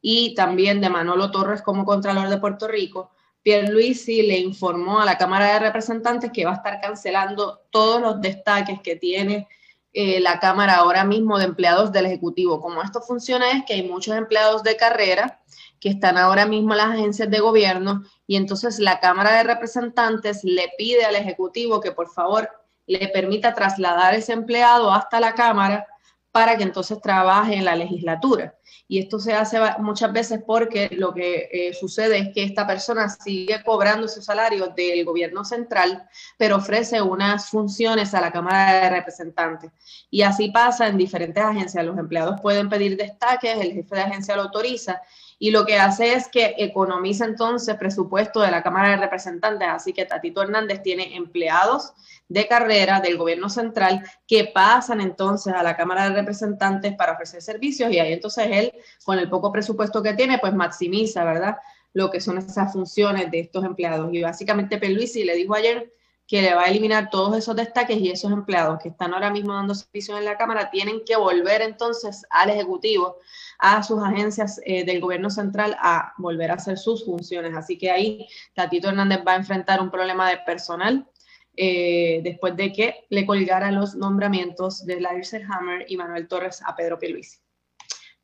y 0.00 0.34
también 0.34 0.80
de 0.80 0.90
Manolo 0.90 1.30
Torres 1.30 1.62
como 1.62 1.84
Contralor 1.84 2.28
de 2.28 2.38
Puerto 2.38 2.68
Rico, 2.68 3.10
Pierluisi 3.44 4.22
le 4.22 4.38
informó 4.38 5.00
a 5.00 5.04
la 5.04 5.18
Cámara 5.18 5.52
de 5.52 5.58
Representantes 5.58 6.32
que 6.32 6.46
va 6.46 6.52
a 6.52 6.56
estar 6.56 6.80
cancelando 6.80 7.60
todos 7.70 8.00
los 8.00 8.20
destaques 8.22 8.80
que 8.80 8.96
tiene 8.96 9.46
eh, 9.92 10.18
la 10.18 10.40
Cámara 10.40 10.76
ahora 10.76 11.04
mismo 11.04 11.38
de 11.38 11.44
empleados 11.44 11.92
del 11.92 12.06
Ejecutivo. 12.06 12.58
Como 12.58 12.82
esto 12.82 13.02
funciona 13.02 13.52
es 13.52 13.64
que 13.66 13.74
hay 13.74 13.82
muchos 13.82 14.16
empleados 14.16 14.62
de 14.62 14.76
carrera 14.76 15.42
que 15.78 15.90
están 15.90 16.16
ahora 16.16 16.46
mismo 16.46 16.72
en 16.72 16.78
las 16.78 16.92
agencias 16.92 17.30
de 17.30 17.40
gobierno 17.40 18.02
y 18.26 18.36
entonces 18.36 18.78
la 18.78 18.98
Cámara 18.98 19.32
de 19.36 19.44
Representantes 19.44 20.42
le 20.42 20.72
pide 20.78 21.04
al 21.04 21.14
Ejecutivo 21.14 21.82
que 21.82 21.92
por 21.92 22.08
favor 22.08 22.48
le 22.86 23.08
permita 23.08 23.52
trasladar 23.52 24.14
ese 24.14 24.32
empleado 24.32 24.90
hasta 24.90 25.20
la 25.20 25.34
Cámara 25.34 25.86
para 26.34 26.56
que 26.56 26.64
entonces 26.64 27.00
trabaje 27.00 27.54
en 27.54 27.64
la 27.64 27.76
legislatura. 27.76 28.56
Y 28.88 28.98
esto 28.98 29.20
se 29.20 29.34
hace 29.34 29.56
muchas 29.78 30.12
veces 30.12 30.40
porque 30.44 30.88
lo 30.90 31.14
que 31.14 31.48
eh, 31.52 31.72
sucede 31.74 32.18
es 32.18 32.34
que 32.34 32.42
esta 32.42 32.66
persona 32.66 33.08
sigue 33.08 33.62
cobrando 33.62 34.08
su 34.08 34.20
salario 34.20 34.66
del 34.66 35.04
gobierno 35.04 35.44
central, 35.44 36.08
pero 36.36 36.56
ofrece 36.56 37.00
unas 37.00 37.48
funciones 37.50 38.14
a 38.14 38.20
la 38.20 38.32
Cámara 38.32 38.80
de 38.80 38.90
Representantes. 38.90 39.70
Y 40.10 40.22
así 40.22 40.50
pasa 40.50 40.88
en 40.88 40.98
diferentes 40.98 41.40
agencias. 41.40 41.84
Los 41.84 41.96
empleados 41.96 42.40
pueden 42.40 42.68
pedir 42.68 42.96
destaques, 42.96 43.56
el 43.56 43.72
jefe 43.72 43.94
de 43.94 44.02
agencia 44.02 44.34
lo 44.34 44.42
autoriza 44.42 45.00
y 45.38 45.50
lo 45.50 45.66
que 45.66 45.76
hace 45.76 46.14
es 46.14 46.28
que 46.28 46.54
economiza 46.58 47.24
entonces 47.24 47.76
presupuesto 47.76 48.40
de 48.40 48.50
la 48.50 48.62
Cámara 48.62 48.90
de 48.90 48.96
Representantes. 48.96 49.68
Así 49.68 49.92
que 49.92 50.04
Tatito 50.04 50.42
Hernández 50.42 50.82
tiene 50.82 51.16
empleados 51.16 51.92
de 52.28 52.46
carrera 52.46 53.00
del 53.00 53.18
gobierno 53.18 53.48
central 53.48 54.02
que 54.26 54.50
pasan 54.52 55.00
entonces 55.00 55.52
a 55.52 55.62
la 55.62 55.76
Cámara 55.76 56.08
de 56.08 56.16
Representantes 56.16 56.94
para 56.94 57.12
ofrecer 57.12 57.42
servicios 57.42 57.90
y 57.92 57.98
ahí 57.98 58.12
entonces 58.12 58.48
él, 58.50 58.72
con 59.04 59.18
el 59.18 59.28
poco 59.28 59.52
presupuesto 59.52 60.02
que 60.02 60.14
tiene, 60.14 60.38
pues 60.38 60.54
maximiza, 60.54 61.24
¿verdad? 61.24 61.56
Lo 61.92 62.10
que 62.10 62.20
son 62.20 62.38
esas 62.38 62.72
funciones 62.72 63.30
de 63.30 63.40
estos 63.40 63.64
empleados. 63.64 64.12
Y 64.12 64.22
básicamente 64.22 64.78
Peluisi 64.78 65.24
le 65.24 65.34
dijo 65.34 65.54
ayer, 65.54 65.92
que 66.26 66.40
le 66.40 66.54
va 66.54 66.62
a 66.62 66.68
eliminar 66.68 67.10
todos 67.10 67.36
esos 67.36 67.54
destaques 67.54 67.98
y 67.98 68.10
esos 68.10 68.32
empleados 68.32 68.78
que 68.82 68.88
están 68.88 69.12
ahora 69.12 69.30
mismo 69.30 69.52
dando 69.52 69.74
servicio 69.74 70.16
en 70.16 70.24
la 70.24 70.38
Cámara 70.38 70.70
tienen 70.70 71.02
que 71.04 71.16
volver 71.16 71.60
entonces 71.60 72.24
al 72.30 72.50
Ejecutivo, 72.50 73.18
a 73.58 73.82
sus 73.82 74.02
agencias 74.02 74.60
eh, 74.64 74.84
del 74.84 75.00
gobierno 75.00 75.28
central 75.30 75.76
a 75.80 76.14
volver 76.16 76.50
a 76.50 76.54
hacer 76.54 76.78
sus 76.78 77.04
funciones. 77.04 77.54
Así 77.54 77.76
que 77.76 77.90
ahí 77.90 78.26
Tatito 78.54 78.88
Hernández 78.88 79.20
va 79.26 79.32
a 79.32 79.36
enfrentar 79.36 79.80
un 79.80 79.90
problema 79.90 80.30
de 80.30 80.38
personal 80.38 81.06
eh, 81.56 82.20
después 82.24 82.56
de 82.56 82.72
que 82.72 83.06
le 83.10 83.26
colgaran 83.26 83.74
los 83.74 83.94
nombramientos 83.94 84.84
de 84.86 85.00
Larry 85.00 85.22
Hammer 85.48 85.84
y 85.88 85.96
Manuel 85.96 86.26
Torres 86.26 86.62
a 86.64 86.74
Pedro 86.74 86.98
Pierluisi. 86.98 87.43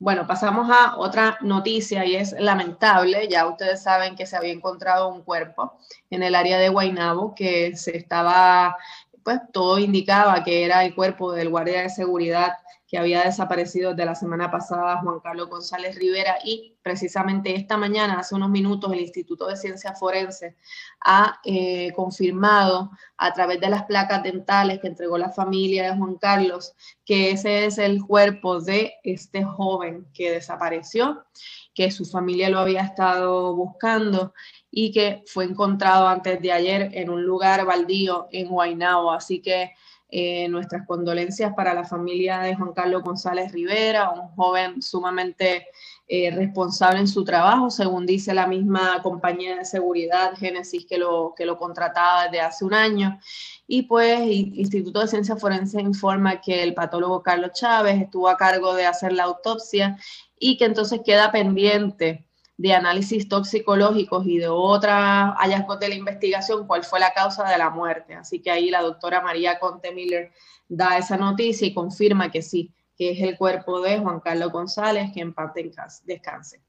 Bueno, 0.01 0.27
pasamos 0.27 0.71
a 0.71 0.97
otra 0.97 1.37
noticia 1.43 2.07
y 2.07 2.17
es 2.17 2.33
lamentable. 2.33 3.29
Ya 3.29 3.47
ustedes 3.47 3.83
saben 3.83 4.17
que 4.17 4.25
se 4.25 4.35
había 4.35 4.53
encontrado 4.53 5.09
un 5.09 5.23
cuerpo 5.23 5.79
en 6.09 6.23
el 6.23 6.35
área 6.35 6.59
de 6.59 6.71
Guaynabo 6.71 7.35
que 7.35 7.77
se 7.77 7.99
estaba, 7.99 8.79
pues 9.23 9.41
todo 9.53 9.79
indicaba 9.79 10.43
que 10.43 10.65
era 10.65 10.87
el 10.87 10.95
cuerpo 10.95 11.33
del 11.33 11.51
guardia 11.51 11.83
de 11.83 11.91
seguridad 11.91 12.53
que 12.91 12.99
había 12.99 13.23
desaparecido 13.23 13.91
desde 13.91 14.05
la 14.05 14.17
semana 14.17 14.51
pasada 14.51 15.01
Juan 15.01 15.21
Carlos 15.21 15.49
González 15.49 15.95
Rivera 15.95 16.39
y 16.45 16.75
precisamente 16.83 17.55
esta 17.55 17.77
mañana, 17.77 18.19
hace 18.19 18.35
unos 18.35 18.51
minutos, 18.51 18.93
el 18.93 18.99
Instituto 18.99 19.47
de 19.47 19.57
Ciencias 19.57 19.97
Forenses 19.97 20.57
ha 21.01 21.39
eh, 21.45 21.93
confirmado 21.95 22.91
a 23.17 23.33
través 23.33 23.61
de 23.61 23.71
las 23.71 23.85
placas 23.85 24.25
dentales 24.25 24.81
que 24.81 24.89
entregó 24.89 25.17
la 25.19 25.31
familia 25.31 25.85
de 25.85 25.97
Juan 25.97 26.17
Carlos 26.17 26.75
que 27.05 27.31
ese 27.31 27.67
es 27.67 27.79
el 27.79 28.05
cuerpo 28.05 28.61
de 28.61 28.95
este 29.05 29.45
joven 29.45 30.09
que 30.13 30.33
desapareció, 30.33 31.25
que 31.73 31.93
su 31.93 32.05
familia 32.05 32.51
lo 32.51 32.59
había 32.59 32.83
estado 32.83 33.55
buscando 33.55 34.35
y 34.69 34.91
que 34.91 35.23
fue 35.27 35.45
encontrado 35.45 36.09
antes 36.09 36.43
de 36.43 36.51
ayer 36.51 36.91
en 36.95 37.09
un 37.09 37.25
lugar 37.25 37.65
baldío 37.65 38.29
en 38.33 38.49
Guaynabo. 38.49 39.13
Así 39.13 39.41
que 39.41 39.75
eh, 40.13 40.49
nuestras 40.49 40.87
condolencias 40.87 41.55
para 41.55 41.73
la 41.73 41.85
familia 41.85 42.41
de 42.41 42.57
Juan 42.57 42.73
Carlos 42.73 43.03
González 43.03 43.53
Rivera, 43.53 44.11
un 44.11 44.29
joven 44.35 44.83
sumamente 44.83 45.69
eh, 46.09 46.33
responsable 46.33 46.99
en 46.99 47.07
su 47.07 47.23
trabajo, 47.23 47.71
según 47.71 48.07
dice 48.07 48.35
la 48.35 48.49
misma 48.49 49.01
compañía 49.03 49.57
de 49.57 49.65
seguridad 49.65 50.37
Génesis 50.37 50.85
que 50.85 50.99
lo, 50.99 51.35
que 51.37 51.47
lo 51.47 51.57
contrataba 51.57 52.25
desde 52.25 52.41
hace 52.41 52.65
un 52.65 52.75
año. 52.75 53.21
Y 53.69 53.83
pues 53.83 54.21
Instituto 54.21 55.01
de 55.01 55.07
Ciencias 55.07 55.41
Forenses 55.41 55.81
informa 55.81 56.41
que 56.41 56.65
el 56.65 56.75
patólogo 56.75 57.23
Carlos 57.23 57.53
Chávez 57.53 58.03
estuvo 58.03 58.29
a 58.29 58.37
cargo 58.37 58.75
de 58.75 58.87
hacer 58.87 59.13
la 59.13 59.25
autopsia 59.25 59.97
y 60.37 60.57
que 60.57 60.65
entonces 60.65 61.03
queda 61.05 61.31
pendiente 61.31 62.27
de 62.61 62.75
análisis 62.75 63.27
toxicológicos 63.27 64.27
y 64.27 64.37
de 64.37 64.49
otras 64.49 65.33
hallazgos 65.39 65.81
de 65.81 65.89
la 65.89 65.95
investigación 65.95 66.67
cuál 66.67 66.85
fue 66.85 67.01
la 67.01 67.15
causa 67.15 67.49
de 67.49 67.57
la 67.57 67.71
muerte. 67.71 68.15
Así 68.15 68.43
que 68.43 68.51
ahí 68.51 68.69
la 68.69 68.83
doctora 68.83 69.23
María 69.23 69.59
Conte 69.59 69.93
Miller 69.93 70.31
da 70.69 70.99
esa 70.99 71.17
noticia 71.17 71.67
y 71.67 71.73
confirma 71.73 72.31
que 72.31 72.43
sí, 72.43 72.75
que 72.99 73.13
es 73.13 73.21
el 73.23 73.39
cuerpo 73.39 73.81
de 73.81 73.99
Juan 73.99 74.21
Carlos 74.21 74.53
González, 74.53 75.11
que 75.15 75.23
en 75.23 75.33
parte 75.33 75.73
descanse. 76.05 76.63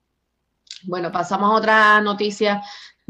Bueno, 0.84 1.12
pasamos 1.12 1.52
a 1.52 1.56
otra 1.56 2.00
noticia 2.00 2.64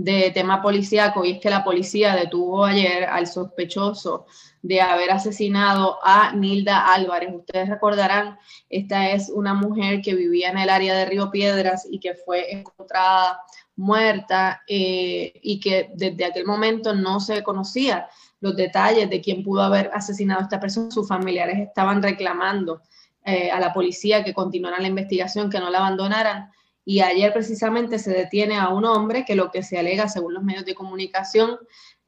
de 0.04 0.32
tema 0.32 0.62
policíaco 0.62 1.24
y 1.24 1.34
es 1.34 1.40
que 1.40 1.50
la 1.50 1.64
policía 1.64 2.16
detuvo 2.16 2.66
ayer 2.66 3.04
al 3.04 3.28
sospechoso 3.28 4.26
de 4.64 4.82
haber 4.82 5.12
asesinado 5.12 6.00
a 6.04 6.34
Nilda 6.34 6.94
Álvarez. 6.94 7.30
Ustedes 7.34 7.70
recordarán, 7.70 8.38
esta 8.70 9.12
es 9.12 9.30
una 9.30 9.54
mujer 9.54 10.02
que 10.02 10.16
vivía 10.16 10.50
en 10.50 10.58
el 10.58 10.70
área 10.70 10.96
de 10.96 11.06
Río 11.06 11.30
Piedras 11.30 11.88
y 11.90 12.00
que 12.00 12.16
fue 12.16 12.52
encontrada 12.52 13.42
muerta 13.76 14.64
eh, 14.68 15.34
y 15.42 15.60
que 15.60 15.92
desde 15.94 16.26
aquel 16.26 16.46
momento 16.46 16.96
no 16.96 17.20
se 17.20 17.44
conocía 17.44 18.08
los 18.40 18.56
detalles 18.56 19.08
de 19.10 19.22
quién 19.22 19.44
pudo 19.44 19.62
haber 19.62 19.92
asesinado 19.94 20.40
a 20.40 20.44
esta 20.44 20.60
persona. 20.60 20.90
Sus 20.90 21.08
familiares 21.08 21.60
estaban 21.60 22.02
reclamando 22.02 22.82
eh, 23.24 23.52
a 23.52 23.60
la 23.60 23.72
policía 23.72 24.24
que 24.24 24.34
continuara 24.34 24.80
la 24.80 24.88
investigación, 24.88 25.50
que 25.50 25.60
no 25.60 25.70
la 25.70 25.78
abandonaran. 25.78 26.52
Y 26.84 27.02
ayer 27.02 27.32
precisamente 27.32 28.00
se 28.00 28.12
detiene 28.12 28.58
a 28.58 28.70
un 28.70 28.86
hombre 28.86 29.24
que 29.24 29.36
lo 29.36 29.52
que 29.52 29.64
se 29.64 29.78
alega, 29.78 30.10
según 30.10 30.34
los 30.34 30.44
medios 30.44 30.66
de 30.66 30.76
comunicación, 30.76 31.60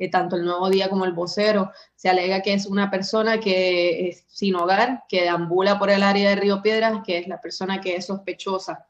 tanto 0.10 0.36
el 0.36 0.46
Nuevo 0.46 0.70
Día 0.70 0.90
como 0.90 1.06
el 1.06 1.14
vocero, 1.14 1.72
se 1.96 2.10
alega 2.10 2.42
que 2.42 2.54
es 2.54 2.66
una 2.66 2.90
persona 2.90 3.40
que 3.40 4.10
es 4.10 4.26
sin 4.28 4.56
hogar, 4.56 5.04
que 5.08 5.22
deambula 5.22 5.80
por 5.80 5.90
el 5.90 6.04
área 6.04 6.30
de 6.30 6.36
Río 6.36 6.62
Piedras, 6.62 7.02
que 7.06 7.20
es 7.20 7.28
la 7.28 7.42
persona 7.42 7.82
que 7.82 7.96
es 7.96 8.06
sospechosa 8.06 8.86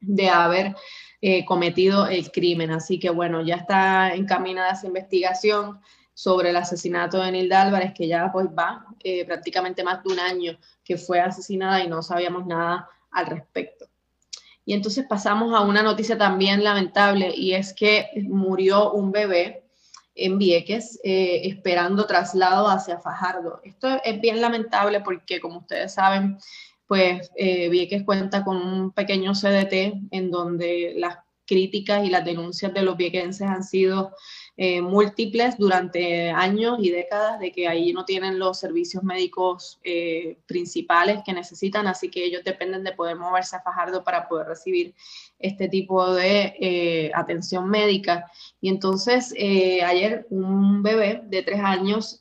de 0.00 0.28
haber 0.28 0.74
eh, 1.20 1.44
cometido 1.44 2.06
el 2.06 2.30
crimen. 2.30 2.70
Así 2.70 2.98
que 2.98 3.10
bueno, 3.10 3.42
ya 3.42 3.56
está 3.56 4.14
encaminada 4.14 4.72
esa 4.72 4.86
investigación 4.86 5.80
sobre 6.14 6.50
el 6.50 6.56
asesinato 6.56 7.18
de 7.22 7.32
Nilda 7.32 7.62
Álvarez, 7.62 7.92
que 7.94 8.08
ya 8.08 8.30
pues 8.32 8.46
va 8.46 8.84
eh, 9.02 9.24
prácticamente 9.24 9.84
más 9.84 10.02
de 10.02 10.12
un 10.12 10.18
año 10.18 10.58
que 10.84 10.96
fue 10.96 11.20
asesinada 11.20 11.82
y 11.82 11.88
no 11.88 12.02
sabíamos 12.02 12.46
nada 12.46 12.88
al 13.10 13.26
respecto. 13.26 13.86
Y 14.68 14.74
entonces 14.74 15.06
pasamos 15.08 15.54
a 15.54 15.62
una 15.62 15.82
noticia 15.82 16.18
también 16.18 16.62
lamentable 16.62 17.32
y 17.34 17.54
es 17.54 17.72
que 17.72 18.10
murió 18.28 18.92
un 18.92 19.10
bebé 19.10 19.64
en 20.14 20.36
Vieques 20.36 21.00
eh, 21.02 21.40
esperando 21.44 22.04
traslado 22.04 22.68
hacia 22.68 22.98
Fajardo. 22.98 23.62
Esto 23.64 23.88
es 24.04 24.20
bien 24.20 24.42
lamentable 24.42 25.00
porque, 25.00 25.40
como 25.40 25.60
ustedes 25.60 25.94
saben, 25.94 26.36
pues 26.86 27.30
eh, 27.36 27.70
Vieques 27.70 28.02
cuenta 28.02 28.44
con 28.44 28.58
un 28.58 28.92
pequeño 28.92 29.32
CDT 29.32 30.10
en 30.10 30.30
donde 30.30 30.92
las 30.98 31.16
críticas 31.48 32.04
y 32.04 32.10
las 32.10 32.24
denuncias 32.24 32.72
de 32.72 32.82
los 32.82 32.96
viequenses 32.96 33.48
han 33.48 33.64
sido 33.64 34.12
eh, 34.60 34.82
múltiples 34.82 35.56
durante 35.56 36.30
años 36.30 36.78
y 36.80 36.90
décadas 36.90 37.40
de 37.40 37.50
que 37.52 37.66
ahí 37.66 37.92
no 37.92 38.04
tienen 38.04 38.38
los 38.38 38.58
servicios 38.58 39.02
médicos 39.02 39.80
eh, 39.82 40.38
principales 40.46 41.20
que 41.24 41.32
necesitan, 41.32 41.86
así 41.86 42.10
que 42.10 42.24
ellos 42.24 42.42
dependen 42.44 42.84
de 42.84 42.92
poder 42.92 43.16
moverse 43.16 43.56
a 43.56 43.62
Fajardo 43.62 44.04
para 44.04 44.28
poder 44.28 44.48
recibir 44.48 44.94
este 45.38 45.68
tipo 45.68 46.12
de 46.12 46.54
eh, 46.60 47.10
atención 47.14 47.70
médica. 47.70 48.30
Y 48.60 48.68
entonces 48.68 49.32
ayer 49.32 50.26
un 50.30 50.82
bebé 50.82 51.22
de 51.24 51.42
tres 51.42 51.60
años 51.60 52.20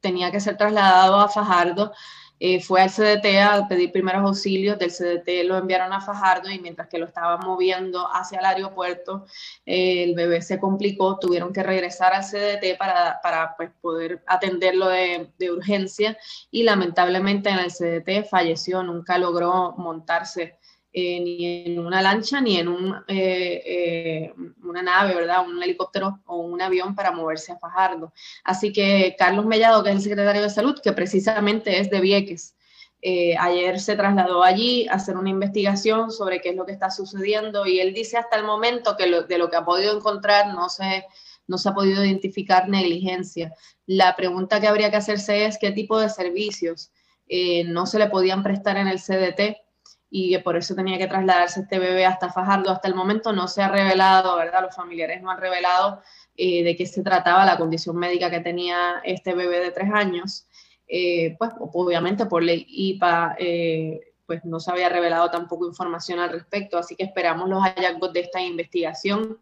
tenía 0.00 0.30
que 0.30 0.40
ser 0.40 0.56
trasladado 0.56 1.16
a 1.16 1.28
Fajardo 1.28 1.92
eh, 2.40 2.60
fue 2.60 2.80
al 2.80 2.90
CDT 2.90 3.26
a 3.42 3.66
pedir 3.68 3.90
primeros 3.90 4.22
auxilios, 4.22 4.78
del 4.78 4.90
CDT 4.90 5.44
lo 5.44 5.56
enviaron 5.56 5.92
a 5.92 6.00
Fajardo 6.00 6.50
y 6.50 6.60
mientras 6.60 6.88
que 6.88 6.98
lo 6.98 7.06
estaban 7.06 7.40
moviendo 7.44 8.08
hacia 8.12 8.38
el 8.38 8.46
aeropuerto, 8.46 9.26
eh, 9.66 10.04
el 10.04 10.14
bebé 10.14 10.40
se 10.42 10.60
complicó, 10.60 11.18
tuvieron 11.18 11.52
que 11.52 11.62
regresar 11.62 12.12
al 12.14 12.24
CDT 12.24 12.78
para, 12.78 13.20
para 13.22 13.56
pues, 13.56 13.70
poder 13.80 14.22
atenderlo 14.26 14.88
de, 14.88 15.30
de, 15.38 15.50
urgencia. 15.50 16.16
Y 16.50 16.62
lamentablemente 16.62 17.50
en 17.50 17.58
el 17.58 17.72
CDT 17.72 18.28
falleció, 18.28 18.82
nunca 18.82 19.18
logró 19.18 19.74
montarse 19.76 20.58
eh, 20.90 21.20
ni 21.20 21.64
en 21.66 21.78
una 21.78 22.00
lancha 22.00 22.40
ni 22.40 22.56
en 22.56 22.66
un, 22.68 22.94
eh, 23.08 23.62
eh, 23.66 24.34
una 24.62 24.82
nave, 24.82 25.14
¿verdad? 25.14 25.46
Un 25.46 25.62
helicóptero 25.62 26.20
o 26.24 26.38
un 26.38 26.62
avión 26.62 26.94
para 26.94 27.12
moverse 27.12 27.52
a 27.52 27.58
Fajardo. 27.58 28.12
Así 28.42 28.72
que 28.72 29.14
Carlos 29.18 29.44
Mellado, 29.44 29.82
que 29.82 29.90
es 29.90 29.96
el 29.96 30.02
secretario 30.02 30.40
de 30.40 30.48
Salud, 30.48 30.80
que 30.82 30.92
precisamente 30.92 31.78
es 31.78 31.90
de 31.90 32.00
Vieques, 32.00 32.54
ayer 33.38 33.78
se 33.78 33.96
trasladó 33.96 34.42
allí 34.42 34.88
a 34.88 34.94
hacer 34.94 35.16
una 35.16 35.30
investigación 35.30 36.10
sobre 36.10 36.40
qué 36.40 36.48
es 36.50 36.56
lo 36.56 36.66
que 36.66 36.72
está 36.72 36.90
sucediendo 36.90 37.64
y 37.64 37.78
él 37.78 37.94
dice 37.94 38.16
hasta 38.16 38.36
el 38.36 38.44
momento 38.44 38.96
que 38.96 39.04
de 39.04 39.38
lo 39.38 39.48
que 39.50 39.56
ha 39.56 39.64
podido 39.64 39.96
encontrar 39.96 40.48
no 40.48 40.68
se, 40.68 41.04
no 41.46 41.58
se 41.58 41.68
ha 41.68 41.74
podido 41.74 42.04
identificar 42.04 42.68
negligencia. 42.68 43.54
La 43.86 44.16
pregunta 44.16 44.60
que 44.60 44.66
habría 44.66 44.90
que 44.90 44.96
hacerse 44.96 45.44
es 45.44 45.58
qué 45.58 45.70
tipo 45.70 46.00
de 46.00 46.08
servicios 46.08 46.90
no 47.66 47.86
se 47.86 47.98
le 47.98 48.08
podían 48.08 48.42
prestar 48.42 48.78
en 48.78 48.88
el 48.88 48.98
CDT 48.98 49.67
y 50.10 50.30
que 50.30 50.40
por 50.40 50.56
eso 50.56 50.74
tenía 50.74 50.98
que 50.98 51.06
trasladarse 51.06 51.60
este 51.60 51.78
bebé 51.78 52.06
hasta 52.06 52.32
Fajardo. 52.32 52.70
Hasta 52.70 52.88
el 52.88 52.94
momento 52.94 53.32
no 53.32 53.48
se 53.48 53.62
ha 53.62 53.68
revelado, 53.68 54.36
¿verdad? 54.36 54.62
Los 54.62 54.74
familiares 54.74 55.22
no 55.22 55.30
han 55.30 55.40
revelado 55.40 56.02
eh, 56.36 56.64
de 56.64 56.76
qué 56.76 56.86
se 56.86 57.02
trataba 57.02 57.44
la 57.44 57.58
condición 57.58 57.96
médica 57.96 58.30
que 58.30 58.40
tenía 58.40 59.00
este 59.04 59.34
bebé 59.34 59.60
de 59.60 59.70
tres 59.70 59.90
años. 59.92 60.46
Eh, 60.86 61.36
pues 61.38 61.50
obviamente 61.58 62.24
por 62.26 62.42
ley 62.42 62.64
IPA, 62.66 63.36
eh, 63.38 64.00
pues 64.24 64.44
no 64.44 64.58
se 64.60 64.70
había 64.70 64.88
revelado 64.88 65.30
tampoco 65.30 65.66
información 65.66 66.18
al 66.18 66.30
respecto, 66.30 66.78
así 66.78 66.96
que 66.96 67.04
esperamos 67.04 67.48
los 67.48 67.62
hallazgos 67.62 68.12
de 68.12 68.20
esta 68.20 68.40
investigación 68.40 69.38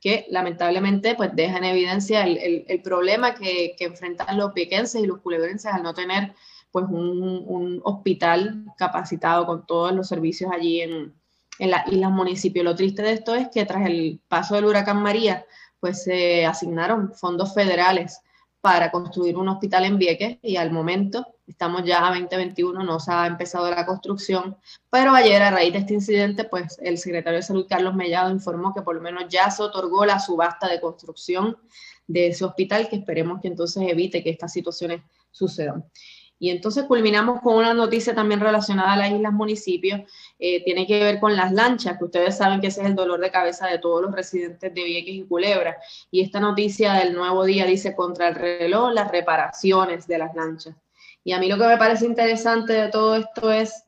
que 0.00 0.26
lamentablemente 0.30 1.14
pues 1.16 1.34
deja 1.34 1.58
en 1.58 1.64
evidencia 1.64 2.24
el, 2.24 2.64
el, 2.68 2.82
problema 2.82 3.34
que, 3.34 3.74
que, 3.76 3.86
enfrentan 3.86 4.38
los 4.38 4.52
pequenses 4.52 5.02
y 5.02 5.06
los 5.06 5.20
culebrenses 5.20 5.72
al 5.72 5.82
no 5.82 5.92
tener 5.92 6.34
pues 6.70 6.86
un, 6.88 7.80
hospital 7.84 8.64
capacitado 8.76 9.46
con 9.46 9.66
todos 9.66 9.92
los 9.92 10.08
servicios 10.08 10.50
allí 10.52 10.80
en, 10.80 11.14
en 11.58 11.70
las 11.70 11.86
islas 11.88 12.10
municipios. 12.10 12.64
Lo 12.64 12.74
triste 12.74 13.02
de 13.02 13.12
esto 13.12 13.34
es 13.34 13.48
que 13.48 13.64
tras 13.64 13.86
el 13.86 14.20
paso 14.28 14.54
del 14.54 14.64
huracán 14.64 15.02
María, 15.02 15.46
pues 15.80 16.04
se 16.04 16.44
asignaron 16.44 17.12
fondos 17.14 17.54
federales 17.54 18.20
para 18.60 18.90
construir 18.90 19.36
un 19.36 19.48
hospital 19.48 19.84
en 19.84 19.98
Vieques 19.98 20.38
y 20.42 20.56
al 20.56 20.72
momento, 20.72 21.34
estamos 21.46 21.84
ya 21.84 22.06
a 22.06 22.10
2021, 22.10 22.82
no 22.82 22.98
se 22.98 23.12
ha 23.12 23.26
empezado 23.26 23.70
la 23.70 23.86
construcción, 23.86 24.56
pero 24.90 25.12
ayer 25.12 25.40
a 25.42 25.50
raíz 25.50 25.72
de 25.72 25.78
este 25.80 25.94
incidente, 25.94 26.44
pues 26.44 26.78
el 26.82 26.98
secretario 26.98 27.38
de 27.38 27.44
Salud 27.44 27.66
Carlos 27.68 27.94
Mellado 27.94 28.30
informó 28.30 28.74
que 28.74 28.82
por 28.82 28.96
lo 28.96 29.00
menos 29.00 29.24
ya 29.28 29.50
se 29.50 29.62
otorgó 29.62 30.04
la 30.04 30.18
subasta 30.18 30.68
de 30.68 30.80
construcción 30.80 31.56
de 32.06 32.28
ese 32.28 32.44
hospital 32.44 32.88
que 32.88 32.96
esperemos 32.96 33.40
que 33.40 33.48
entonces 33.48 33.82
evite 33.86 34.24
que 34.24 34.30
estas 34.30 34.52
situaciones 34.52 35.02
sucedan. 35.30 35.84
Y 36.40 36.50
entonces 36.50 36.84
culminamos 36.84 37.40
con 37.40 37.56
una 37.56 37.74
noticia 37.74 38.14
también 38.14 38.40
relacionada 38.40 38.92
a 38.92 38.96
las 38.96 39.10
islas 39.10 39.32
municipios, 39.32 40.00
eh, 40.38 40.62
tiene 40.64 40.86
que 40.86 41.02
ver 41.02 41.18
con 41.18 41.34
las 41.34 41.52
lanchas, 41.52 41.98
que 41.98 42.04
ustedes 42.04 42.36
saben 42.36 42.60
que 42.60 42.68
ese 42.68 42.82
es 42.82 42.86
el 42.86 42.94
dolor 42.94 43.20
de 43.20 43.30
cabeza 43.30 43.66
de 43.66 43.78
todos 43.78 44.02
los 44.02 44.12
residentes 44.12 44.72
de 44.72 44.84
Vieques 44.84 45.14
y 45.14 45.24
Culebra. 45.24 45.76
Y 46.10 46.20
esta 46.20 46.38
noticia 46.38 46.94
del 46.94 47.14
nuevo 47.14 47.44
día 47.44 47.66
dice 47.66 47.96
contra 47.96 48.28
el 48.28 48.36
reloj 48.36 48.92
las 48.92 49.10
reparaciones 49.10 50.06
de 50.06 50.18
las 50.18 50.34
lanchas. 50.34 50.76
Y 51.24 51.32
a 51.32 51.38
mí 51.38 51.48
lo 51.48 51.58
que 51.58 51.66
me 51.66 51.76
parece 51.76 52.06
interesante 52.06 52.72
de 52.72 52.88
todo 52.88 53.16
esto 53.16 53.50
es 53.50 53.84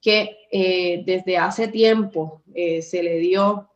que 0.00 0.36
eh, 0.52 1.02
desde 1.06 1.38
hace 1.38 1.68
tiempo 1.68 2.42
eh, 2.54 2.82
se 2.82 3.02
le 3.02 3.16
dio 3.16 3.70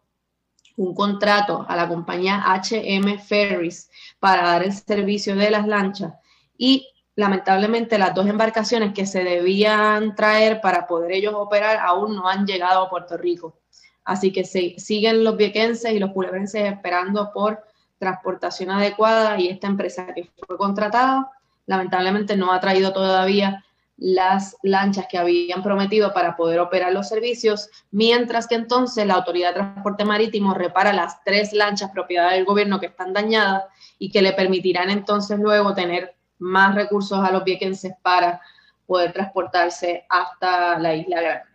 un 0.76 0.94
contrato 0.94 1.64
a 1.66 1.74
la 1.74 1.88
compañía 1.88 2.44
HM 2.46 3.18
Ferries 3.18 3.90
para 4.20 4.42
dar 4.42 4.62
el 4.62 4.72
servicio 4.72 5.34
de 5.34 5.50
las 5.50 5.66
lanchas 5.66 6.12
y 6.56 6.86
lamentablemente 7.18 7.98
las 7.98 8.14
dos 8.14 8.28
embarcaciones 8.28 8.94
que 8.94 9.04
se 9.04 9.24
debían 9.24 10.14
traer 10.14 10.60
para 10.60 10.86
poder 10.86 11.10
ellos 11.10 11.34
operar 11.34 11.78
aún 11.78 12.14
no 12.14 12.28
han 12.28 12.46
llegado 12.46 12.82
a 12.82 12.88
Puerto 12.88 13.16
Rico. 13.16 13.58
Así 14.04 14.32
que 14.32 14.44
se, 14.44 14.78
siguen 14.78 15.24
los 15.24 15.36
viequenses 15.36 15.92
y 15.92 15.98
los 15.98 16.12
culebrenses 16.12 16.72
esperando 16.72 17.32
por 17.34 17.64
transportación 17.98 18.70
adecuada 18.70 19.36
y 19.40 19.48
esta 19.48 19.66
empresa 19.66 20.06
que 20.14 20.30
fue 20.46 20.56
contratada 20.56 21.28
lamentablemente 21.66 22.36
no 22.36 22.52
ha 22.52 22.60
traído 22.60 22.92
todavía 22.92 23.64
las 23.96 24.56
lanchas 24.62 25.06
que 25.10 25.18
habían 25.18 25.64
prometido 25.64 26.14
para 26.14 26.36
poder 26.36 26.60
operar 26.60 26.92
los 26.92 27.08
servicios, 27.08 27.68
mientras 27.90 28.46
que 28.46 28.54
entonces 28.54 29.04
la 29.04 29.14
Autoridad 29.14 29.48
de 29.48 29.54
Transporte 29.54 30.04
Marítimo 30.04 30.54
repara 30.54 30.92
las 30.92 31.24
tres 31.24 31.52
lanchas 31.52 31.90
propiedad 31.90 32.30
del 32.30 32.44
gobierno 32.44 32.78
que 32.78 32.86
están 32.86 33.12
dañadas 33.12 33.64
y 33.98 34.08
que 34.12 34.22
le 34.22 34.34
permitirán 34.34 34.88
entonces 34.90 35.36
luego 35.40 35.74
tener 35.74 36.14
más 36.38 36.74
recursos 36.74 37.18
a 37.18 37.30
los 37.30 37.44
viequenses 37.44 37.92
para 38.02 38.40
poder 38.86 39.12
transportarse 39.12 40.04
hasta 40.08 40.78
la 40.78 40.94
isla 40.94 41.20
grande. 41.20 41.48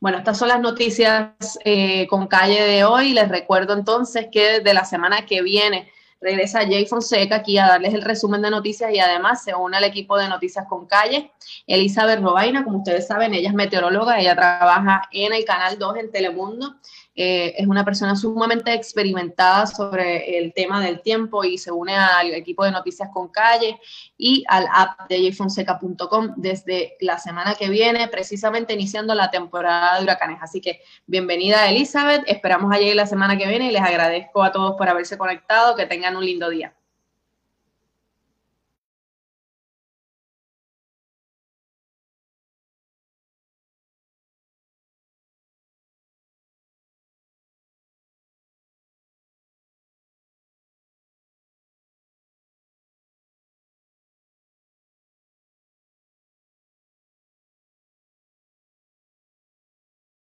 Bueno, 0.00 0.18
estas 0.18 0.38
son 0.38 0.48
las 0.48 0.60
noticias 0.60 1.58
eh, 1.64 2.06
con 2.06 2.26
calle 2.26 2.62
de 2.62 2.84
hoy. 2.84 3.12
Les 3.12 3.28
recuerdo 3.28 3.74
entonces 3.74 4.28
que 4.30 4.60
de 4.60 4.74
la 4.74 4.84
semana 4.84 5.26
que 5.26 5.42
viene 5.42 5.90
regresa 6.20 6.60
Jay 6.60 6.86
Fonseca 6.86 7.36
aquí 7.36 7.58
a 7.58 7.66
darles 7.66 7.92
el 7.92 8.02
resumen 8.02 8.40
de 8.40 8.50
noticias 8.50 8.90
y 8.92 8.98
además 8.98 9.44
se 9.44 9.54
une 9.54 9.76
al 9.76 9.84
equipo 9.84 10.16
de 10.16 10.28
Noticias 10.28 10.66
con 10.66 10.86
Calle. 10.86 11.32
Elizabeth 11.66 12.20
Robaina, 12.20 12.64
como 12.64 12.78
ustedes 12.78 13.06
saben, 13.06 13.34
ella 13.34 13.50
es 13.50 13.54
meteoróloga, 13.54 14.18
ella 14.18 14.34
trabaja 14.34 15.02
en 15.12 15.34
el 15.34 15.44
Canal 15.44 15.78
2 15.78 15.96
en 15.98 16.10
Telemundo 16.10 16.76
eh, 17.14 17.54
es 17.56 17.66
una 17.66 17.84
persona 17.84 18.16
sumamente 18.16 18.72
experimentada 18.72 19.66
sobre 19.66 20.38
el 20.38 20.52
tema 20.52 20.84
del 20.84 21.00
tiempo 21.00 21.44
y 21.44 21.58
se 21.58 21.70
une 21.70 21.94
al 21.94 22.32
equipo 22.34 22.64
de 22.64 22.72
Noticias 22.72 23.08
con 23.12 23.28
Calle 23.28 23.78
y 24.18 24.44
al 24.48 24.66
app 24.72 25.08
de 25.08 25.30
jfonseca.com 25.30 26.34
desde 26.36 26.96
la 27.00 27.18
semana 27.18 27.54
que 27.54 27.68
viene, 27.68 28.08
precisamente 28.08 28.72
iniciando 28.72 29.14
la 29.14 29.30
temporada 29.30 29.98
de 29.98 30.04
huracanes. 30.04 30.38
Así 30.42 30.60
que 30.60 30.80
bienvenida 31.06 31.68
Elizabeth, 31.68 32.22
esperamos 32.26 32.72
a 32.74 32.78
la 32.78 33.06
semana 33.06 33.38
que 33.38 33.46
viene 33.46 33.68
y 33.68 33.72
les 33.72 33.82
agradezco 33.82 34.42
a 34.42 34.52
todos 34.52 34.74
por 34.76 34.88
haberse 34.88 35.16
conectado, 35.16 35.76
que 35.76 35.86
tengan 35.86 36.16
un 36.16 36.24
lindo 36.24 36.50
día. 36.50 36.74